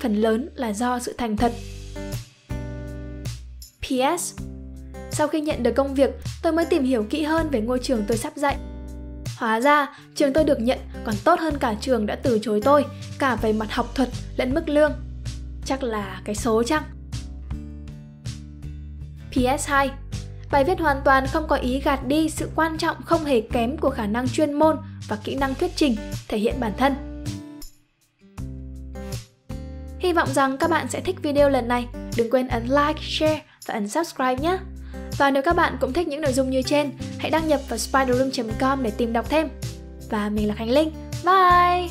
phần 0.00 0.14
lớn 0.14 0.48
là 0.54 0.72
do 0.72 0.98
sự 0.98 1.14
thành 1.18 1.36
thật. 1.36 1.52
PS 3.80 4.34
Sau 5.10 5.28
khi 5.28 5.40
nhận 5.40 5.62
được 5.62 5.72
công 5.72 5.94
việc, 5.94 6.10
tôi 6.42 6.52
mới 6.52 6.64
tìm 6.64 6.84
hiểu 6.84 7.06
kỹ 7.10 7.22
hơn 7.22 7.48
về 7.50 7.60
ngôi 7.60 7.78
trường 7.78 8.04
tôi 8.08 8.16
sắp 8.16 8.32
dạy. 8.36 8.56
Hóa 9.40 9.60
ra, 9.60 9.86
trường 10.14 10.32
tôi 10.32 10.44
được 10.44 10.60
nhận 10.60 10.78
còn 11.04 11.14
tốt 11.24 11.40
hơn 11.40 11.58
cả 11.58 11.74
trường 11.80 12.06
đã 12.06 12.16
từ 12.22 12.38
chối 12.42 12.60
tôi, 12.64 12.84
cả 13.18 13.36
về 13.36 13.52
mặt 13.52 13.72
học 13.72 13.94
thuật 13.94 14.08
lẫn 14.36 14.54
mức 14.54 14.68
lương. 14.68 14.92
Chắc 15.64 15.82
là 15.82 16.20
cái 16.24 16.34
số 16.34 16.62
chăng? 16.62 16.82
PS2 19.32 19.88
Bài 20.50 20.64
viết 20.64 20.80
hoàn 20.80 21.00
toàn 21.04 21.26
không 21.26 21.48
có 21.48 21.56
ý 21.56 21.80
gạt 21.80 22.06
đi 22.06 22.30
sự 22.30 22.50
quan 22.54 22.78
trọng 22.78 23.02
không 23.02 23.24
hề 23.24 23.40
kém 23.40 23.76
của 23.76 23.90
khả 23.90 24.06
năng 24.06 24.28
chuyên 24.28 24.52
môn 24.52 24.76
và 25.08 25.18
kỹ 25.24 25.34
năng 25.34 25.54
thuyết 25.54 25.70
trình, 25.76 25.96
thể 26.28 26.38
hiện 26.38 26.54
bản 26.60 26.72
thân. 26.78 27.24
Hy 29.98 30.12
vọng 30.12 30.28
rằng 30.32 30.56
các 30.56 30.70
bạn 30.70 30.88
sẽ 30.88 31.00
thích 31.00 31.16
video 31.22 31.48
lần 31.48 31.68
này. 31.68 31.88
Đừng 32.16 32.30
quên 32.30 32.48
ấn 32.48 32.62
like, 32.62 33.00
share 33.02 33.42
và 33.66 33.74
ấn 33.74 33.88
subscribe 33.88 34.36
nhé. 34.36 34.58
Và 35.20 35.30
nếu 35.30 35.42
các 35.42 35.56
bạn 35.56 35.76
cũng 35.80 35.92
thích 35.92 36.08
những 36.08 36.20
nội 36.20 36.32
dung 36.32 36.50
như 36.50 36.62
trên, 36.62 36.90
hãy 37.18 37.30
đăng 37.30 37.48
nhập 37.48 37.60
vào 37.68 37.78
spiderroom.com 37.78 38.82
để 38.82 38.90
tìm 38.90 39.12
đọc 39.12 39.26
thêm. 39.30 39.48
Và 40.10 40.28
mình 40.28 40.48
là 40.48 40.54
Khánh 40.54 40.70
Linh. 40.70 40.92
Bye! 41.24 41.90